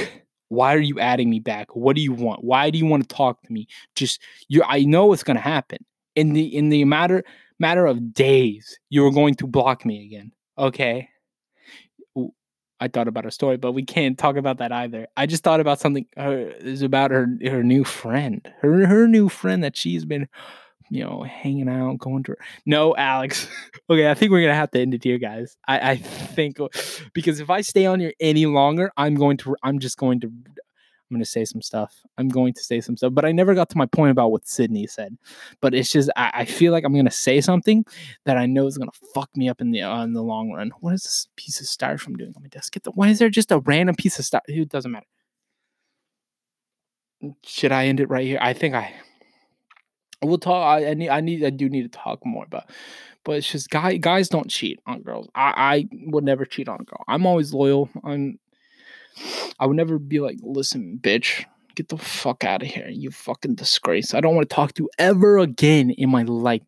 [0.49, 1.75] why are you adding me back?
[1.75, 2.43] What do you want?
[2.43, 3.67] Why do you want to talk to me?
[3.95, 5.79] Just you I know what's gonna happen.
[6.15, 7.23] In the in the matter
[7.59, 10.31] matter of days, you're going to block me again.
[10.57, 11.09] Okay.
[12.79, 15.07] I thought about her story, but we can't talk about that either.
[15.15, 18.45] I just thought about something uh, is about her her new friend.
[18.61, 20.27] Her her new friend that she's been
[20.93, 22.35] you know, hanging out, going to.
[22.67, 23.47] No, Alex.
[23.89, 25.57] okay, I think we're gonna have to end it here, guys.
[25.67, 26.59] I I think
[27.13, 29.55] because if I stay on here any longer, I'm going to.
[29.63, 30.27] I'm just going to.
[30.27, 31.95] I'm to say some stuff.
[32.19, 34.47] I'm going to say some stuff, but I never got to my point about what
[34.47, 35.17] Sydney said.
[35.61, 37.85] But it's just I, I feel like I'm to say something
[38.25, 40.71] that I know is to fuck me up in the uh, in the long run.
[40.79, 42.71] What is this piece of styrofoam doing on my desk?
[42.71, 44.41] Get the why is there just a random piece of styrofoam?
[44.61, 45.07] It doesn't matter.
[47.43, 48.37] Should I end it right here?
[48.41, 48.93] I think I
[50.23, 50.63] we'll talk.
[50.63, 51.09] I, I, need.
[51.09, 51.43] I need.
[51.43, 52.69] I do need to talk more about.
[53.23, 55.29] But it's just guy guys don't cheat on girls.
[55.33, 57.03] I I would never cheat on a girl.
[57.07, 57.89] I'm always loyal.
[58.03, 58.39] I'm.
[59.59, 61.45] I would never be like, listen, bitch,
[61.75, 62.89] get the fuck out of here.
[62.89, 64.13] You fucking disgrace.
[64.13, 66.63] I don't want to talk to you ever again in my life.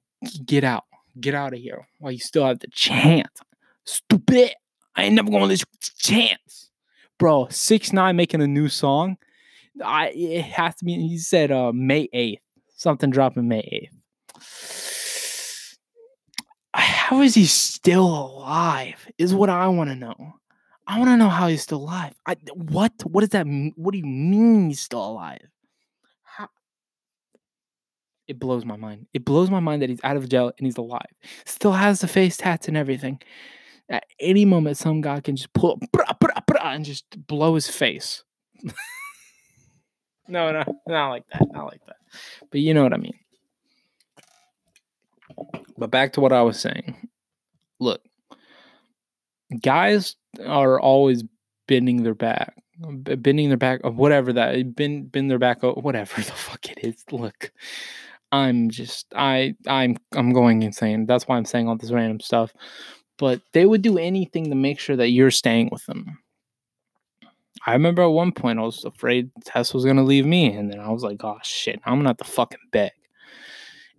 [0.45, 0.85] Get out.
[1.19, 3.39] Get out of here while you still have the chance.
[3.85, 4.51] Stupid.
[4.95, 5.65] I ain't never gonna let you
[5.97, 6.69] chance.
[7.17, 9.17] Bro, 6ix9ine making a new song.
[9.83, 10.93] I it has to be.
[10.95, 12.41] He said uh May eighth
[12.85, 15.77] something dropping May 8th.
[16.73, 19.07] How is he still alive?
[19.17, 20.35] Is what I want to know.
[20.85, 22.13] I want to know how he's still alive.
[22.27, 22.93] I, what?
[23.05, 23.73] What does that mean?
[23.75, 25.41] What do you mean he's still alive?
[26.21, 26.49] How?
[28.27, 29.07] It blows my mind.
[29.13, 31.09] It blows my mind that he's out of jail and he's alive.
[31.45, 33.19] Still has the face tats and everything.
[33.89, 36.19] At any moment, some guy can just pull up
[36.61, 38.23] and just blow his face.
[40.27, 41.41] no, no, not like that.
[41.51, 41.95] Not like that.
[42.51, 43.19] But you know what I mean.
[45.77, 47.09] But back to what I was saying.
[47.79, 48.01] Look,
[49.61, 50.15] guys
[50.45, 51.23] are always
[51.67, 56.31] bending their back, bending their back, or whatever that bend bend their back, whatever the
[56.31, 57.03] fuck it is.
[57.11, 57.51] Look,
[58.31, 61.05] I'm just I I'm I'm going insane.
[61.05, 62.53] That's why I'm saying all this random stuff.
[63.17, 66.17] But they would do anything to make sure that you're staying with them.
[67.65, 70.79] I remember at one point I was afraid Tess was gonna leave me, and then
[70.79, 72.91] I was like, "Oh shit, I'm gonna have to fucking beg."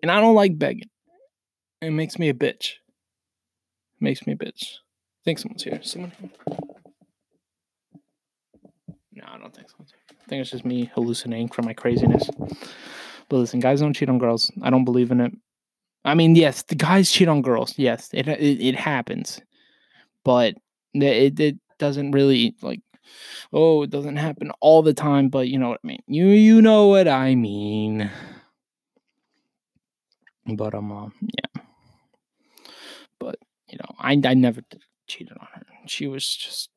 [0.03, 0.89] And I don't like begging.
[1.83, 2.75] It makes me a bitch.
[2.75, 4.63] It makes me a bitch.
[4.63, 5.81] I think someone's here.
[5.83, 6.13] Someone.
[9.13, 9.77] No, I don't think so.
[10.11, 12.29] I think it's just me hallucinating from my craziness.
[13.29, 14.53] But listen, guys don't cheat on girls.
[14.63, 15.33] I don't believe in it.
[16.05, 17.75] I mean, yes, the guys cheat on girls.
[17.77, 19.41] Yes, it it, it happens,
[20.25, 20.55] but
[20.95, 22.81] it it doesn't really like
[23.53, 26.03] Oh, it doesn't happen all the time, but you know what I mean.
[26.07, 28.11] You you know what I mean.
[30.47, 31.63] But um, uh, yeah.
[33.19, 33.37] But
[33.69, 34.63] you know, I I never
[35.07, 35.67] cheated on her.
[35.87, 36.71] She was just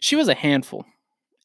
[0.00, 0.84] she was a handful.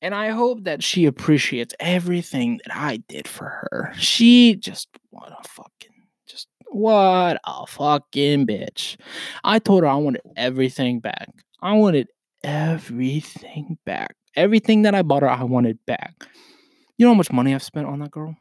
[0.04, 3.94] And I hope that she appreciates everything that I did for her.
[3.96, 5.96] She just what a fucking
[6.28, 8.98] just what a fucking bitch.
[9.44, 11.30] I told her I wanted everything back.
[11.62, 12.08] I wanted
[12.43, 14.15] everything back.
[14.35, 16.27] Everything that I bought her, I wanted back.
[16.97, 18.35] You know how much money I've spent on that girl?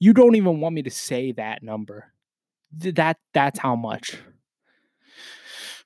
[0.00, 2.12] You don't even want me to say that number.
[2.72, 4.16] That that's how much.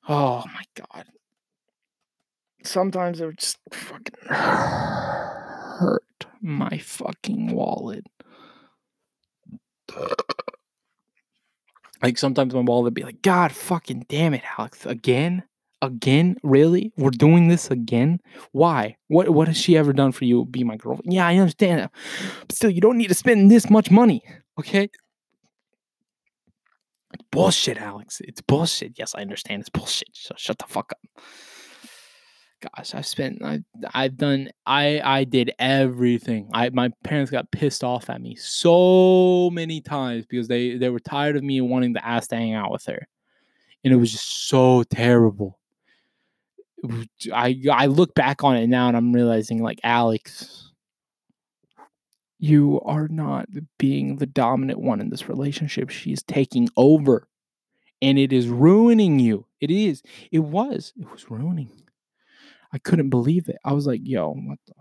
[0.08, 1.06] Oh my god.
[2.62, 8.06] Sometimes it would just fucking hurt my fucking wallet.
[12.02, 15.44] Like sometimes my wallet would be like, God fucking damn it, Alex, again?
[15.86, 16.36] Again?
[16.42, 16.92] Really?
[16.96, 18.20] We're doing this again?
[18.52, 18.96] Why?
[19.08, 20.44] What what has she ever done for you?
[20.44, 21.12] Be my girlfriend?
[21.12, 21.92] Yeah, I understand that.
[22.40, 24.22] But still, you don't need to spend this much money.
[24.58, 24.90] Okay?
[27.14, 28.20] It's bullshit, Alex.
[28.24, 28.98] It's bullshit.
[28.98, 30.08] Yes, I understand it's bullshit.
[30.12, 31.22] So shut the fuck up.
[32.60, 33.60] Gosh, I've spent I
[33.94, 36.48] I've done I I did everything.
[36.52, 41.00] I my parents got pissed off at me so many times because they they were
[41.00, 43.06] tired of me wanting to ask to hang out with her.
[43.84, 45.58] And it was just so terrible.
[47.32, 50.66] I I look back on it now and I'm realizing like Alex
[52.38, 53.48] you are not
[53.78, 55.88] being the dominant one in this relationship.
[55.90, 57.28] She's taking over
[58.02, 59.46] and it is ruining you.
[59.60, 60.02] It is.
[60.30, 60.92] It was.
[60.98, 61.70] It was ruining.
[62.72, 63.56] I couldn't believe it.
[63.64, 64.74] I was like, yo, what the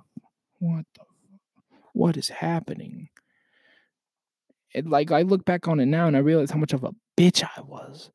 [0.59, 1.03] what the
[1.93, 3.09] what is happening?
[4.73, 6.91] It, like I look back on it now and I realize how much of a
[7.17, 8.11] bitch I was.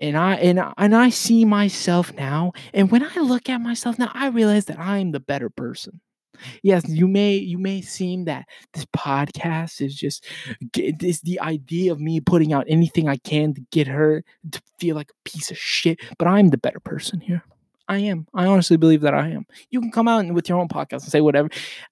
[0.00, 3.98] And I and I- and I see myself now and when I look at myself
[3.98, 6.00] now I realize that I am the better person.
[6.62, 10.24] Yes, you may you may seem that this podcast is just
[10.76, 14.96] is the idea of me putting out anything I can to get her to feel
[14.96, 17.44] like a piece of shit, but I'm the better person here.
[17.88, 18.26] I am.
[18.34, 19.46] I honestly believe that I am.
[19.70, 21.48] You can come out with your own podcast and say whatever.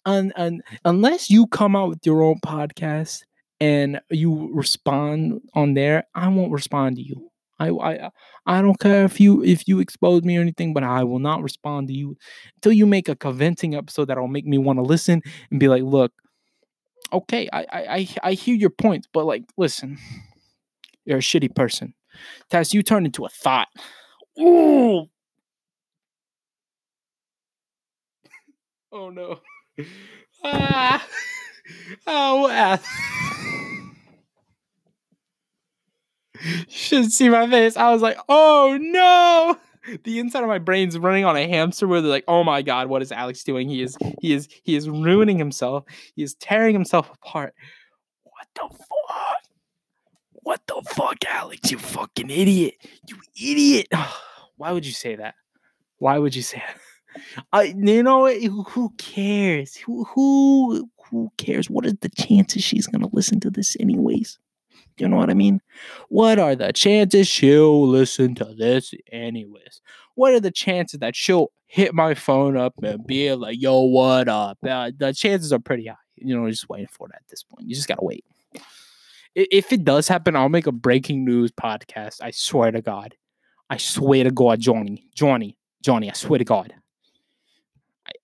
[0.07, 3.25] And, and unless you come out with your own podcast
[3.61, 7.31] and you respond on there, I won't respond to you.
[7.61, 8.11] I, I
[8.47, 11.43] I don't care if you if you expose me or anything, but I will not
[11.43, 12.17] respond to you
[12.57, 15.83] until you make a convincing episode that'll make me want to listen and be like,
[15.83, 16.13] look,
[17.13, 19.99] okay, I I I, hear your points, but like, listen,
[21.05, 21.95] you're a shitty person.
[22.51, 23.69] Tess, you turned into a thought.
[24.41, 25.07] Ooh.
[28.91, 29.41] Oh no.
[30.45, 31.07] Ah.
[32.07, 32.81] Oh, ah.
[36.43, 37.77] you should see my face.
[37.77, 39.57] I was like, oh no.
[40.05, 42.89] The inside of my brain's running on a hamster where they're like, oh my god,
[42.89, 43.69] what is Alex doing?
[43.69, 45.85] He is he is he is ruining himself.
[46.15, 47.55] He is tearing himself apart.
[48.25, 49.49] What the fuck?
[50.33, 51.71] What the fuck, Alex?
[51.71, 52.75] You fucking idiot.
[53.07, 53.89] You idiot.
[54.57, 55.35] Why would you say that?
[55.99, 56.79] Why would you say that?
[57.53, 59.77] I, you know, who cares?
[59.77, 61.71] Who, who, who cares?
[61.71, 64.39] What are the chances she's gonna listen to this anyways?
[64.99, 65.61] You know what I mean?
[66.09, 69.81] What are the chances she'll listen to this anyways?
[70.15, 74.29] What are the chances that she'll hit my phone up and be like, "Yo, what
[74.29, 75.97] up?" Uh, the chances are pretty high.
[76.17, 77.69] You know, just waiting for it at this point.
[77.69, 78.25] You just gotta wait.
[79.35, 82.21] If it does happen, I'll make a breaking news podcast.
[82.21, 83.15] I swear to God.
[83.71, 86.11] I swear to God, Johnny, Johnny, Johnny.
[86.11, 86.75] I swear to God.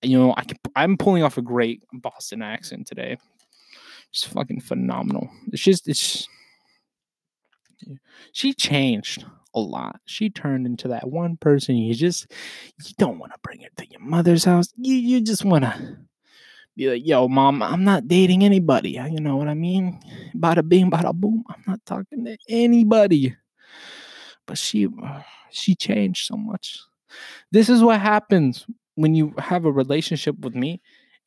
[0.03, 3.19] You know, I can, I'm pulling off a great Boston accent today.
[4.11, 5.29] It's fucking phenomenal.
[5.53, 6.29] It's just, it's.
[8.33, 9.25] She changed
[9.55, 10.01] a lot.
[10.07, 12.31] She turned into that one person you just,
[12.83, 14.73] you don't want to bring her to your mother's house.
[14.77, 15.99] You, you just want to
[16.77, 18.91] be like, yo, mom, I'm not dating anybody.
[18.91, 20.01] You know what I mean?
[20.35, 21.45] Bada bing, bada boom.
[21.49, 23.37] I'm not talking to anybody.
[24.47, 26.79] But she, uh, she changed so much.
[27.51, 30.81] This is what happens when you have a relationship with me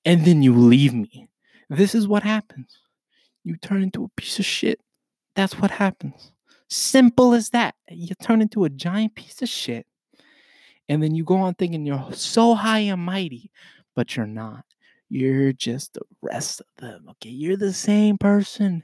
[0.05, 1.29] and then you leave me.
[1.69, 2.79] This is what happens.
[3.43, 4.79] You turn into a piece of shit.
[5.35, 6.31] That's what happens.
[6.69, 7.75] Simple as that.
[7.89, 9.85] You turn into a giant piece of shit.
[10.89, 13.51] And then you go on thinking you're so high and mighty,
[13.95, 14.63] but you're not.
[15.09, 17.05] You're just the rest of them.
[17.11, 17.29] Okay.
[17.29, 18.83] You're the same person.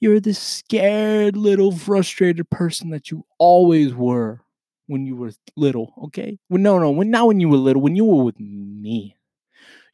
[0.00, 4.42] You're the scared little frustrated person that you always were
[4.86, 5.92] when you were little.
[6.04, 6.38] Okay.
[6.50, 9.16] No, no, when not when you were little, when you were with me.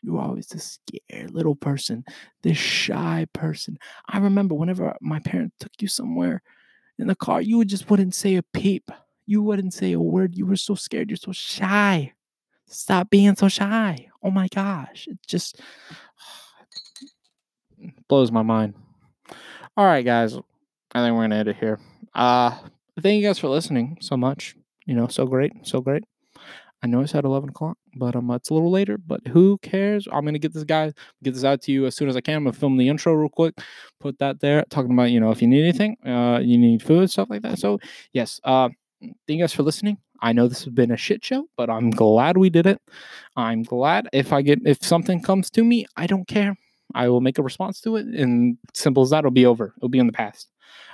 [0.03, 2.05] You were always the scared little person,
[2.43, 3.79] this shy person.
[4.09, 6.41] I remember whenever my parents took you somewhere
[6.99, 8.91] in the car, you just wouldn't say a peep.
[9.27, 10.37] You wouldn't say a word.
[10.37, 11.11] You were so scared.
[11.11, 12.13] You're so shy.
[12.67, 14.09] Stop being so shy.
[14.23, 15.09] Oh my gosh.
[15.09, 15.61] It just
[18.09, 18.75] blows my mind.
[19.77, 20.35] All right, guys.
[20.93, 21.79] I think we're gonna end it here.
[22.15, 22.57] Uh
[23.01, 24.58] thank you guys for listening so much.
[24.89, 26.03] You know, so great, so great.
[26.83, 28.97] I know it's at eleven o'clock, but um, it's a little later.
[28.97, 30.09] But who cares?
[30.11, 30.93] I'm gonna get this guy,
[31.23, 32.37] get this out to you as soon as I can.
[32.37, 33.55] I'm gonna film the intro real quick,
[34.01, 37.11] put that there, talking about you know if you need anything, uh, you need food,
[37.11, 37.59] stuff like that.
[37.59, 37.79] So
[38.15, 38.71] yes, uh,
[39.01, 39.99] thank you guys for listening.
[40.23, 42.81] I know this has been a shit show, but I'm glad we did it.
[43.37, 46.57] I'm glad if I get if something comes to me, I don't care.
[46.95, 49.75] I will make a response to it, and simple as that, it'll be over.
[49.77, 50.49] It'll be in the past.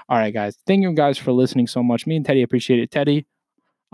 [0.09, 0.59] All right, guys.
[0.67, 2.07] Thank you guys for listening so much.
[2.07, 2.91] Me and Teddy appreciate it.
[2.91, 3.27] Teddy,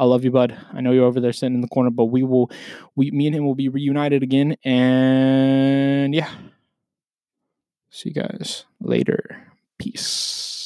[0.00, 0.56] I love you, bud.
[0.72, 2.50] I know you're over there sitting in the corner, but we will,
[2.96, 4.56] we, me and him will be reunited again.
[4.64, 6.30] And yeah,
[7.90, 9.46] see you guys later.
[9.78, 10.59] Peace.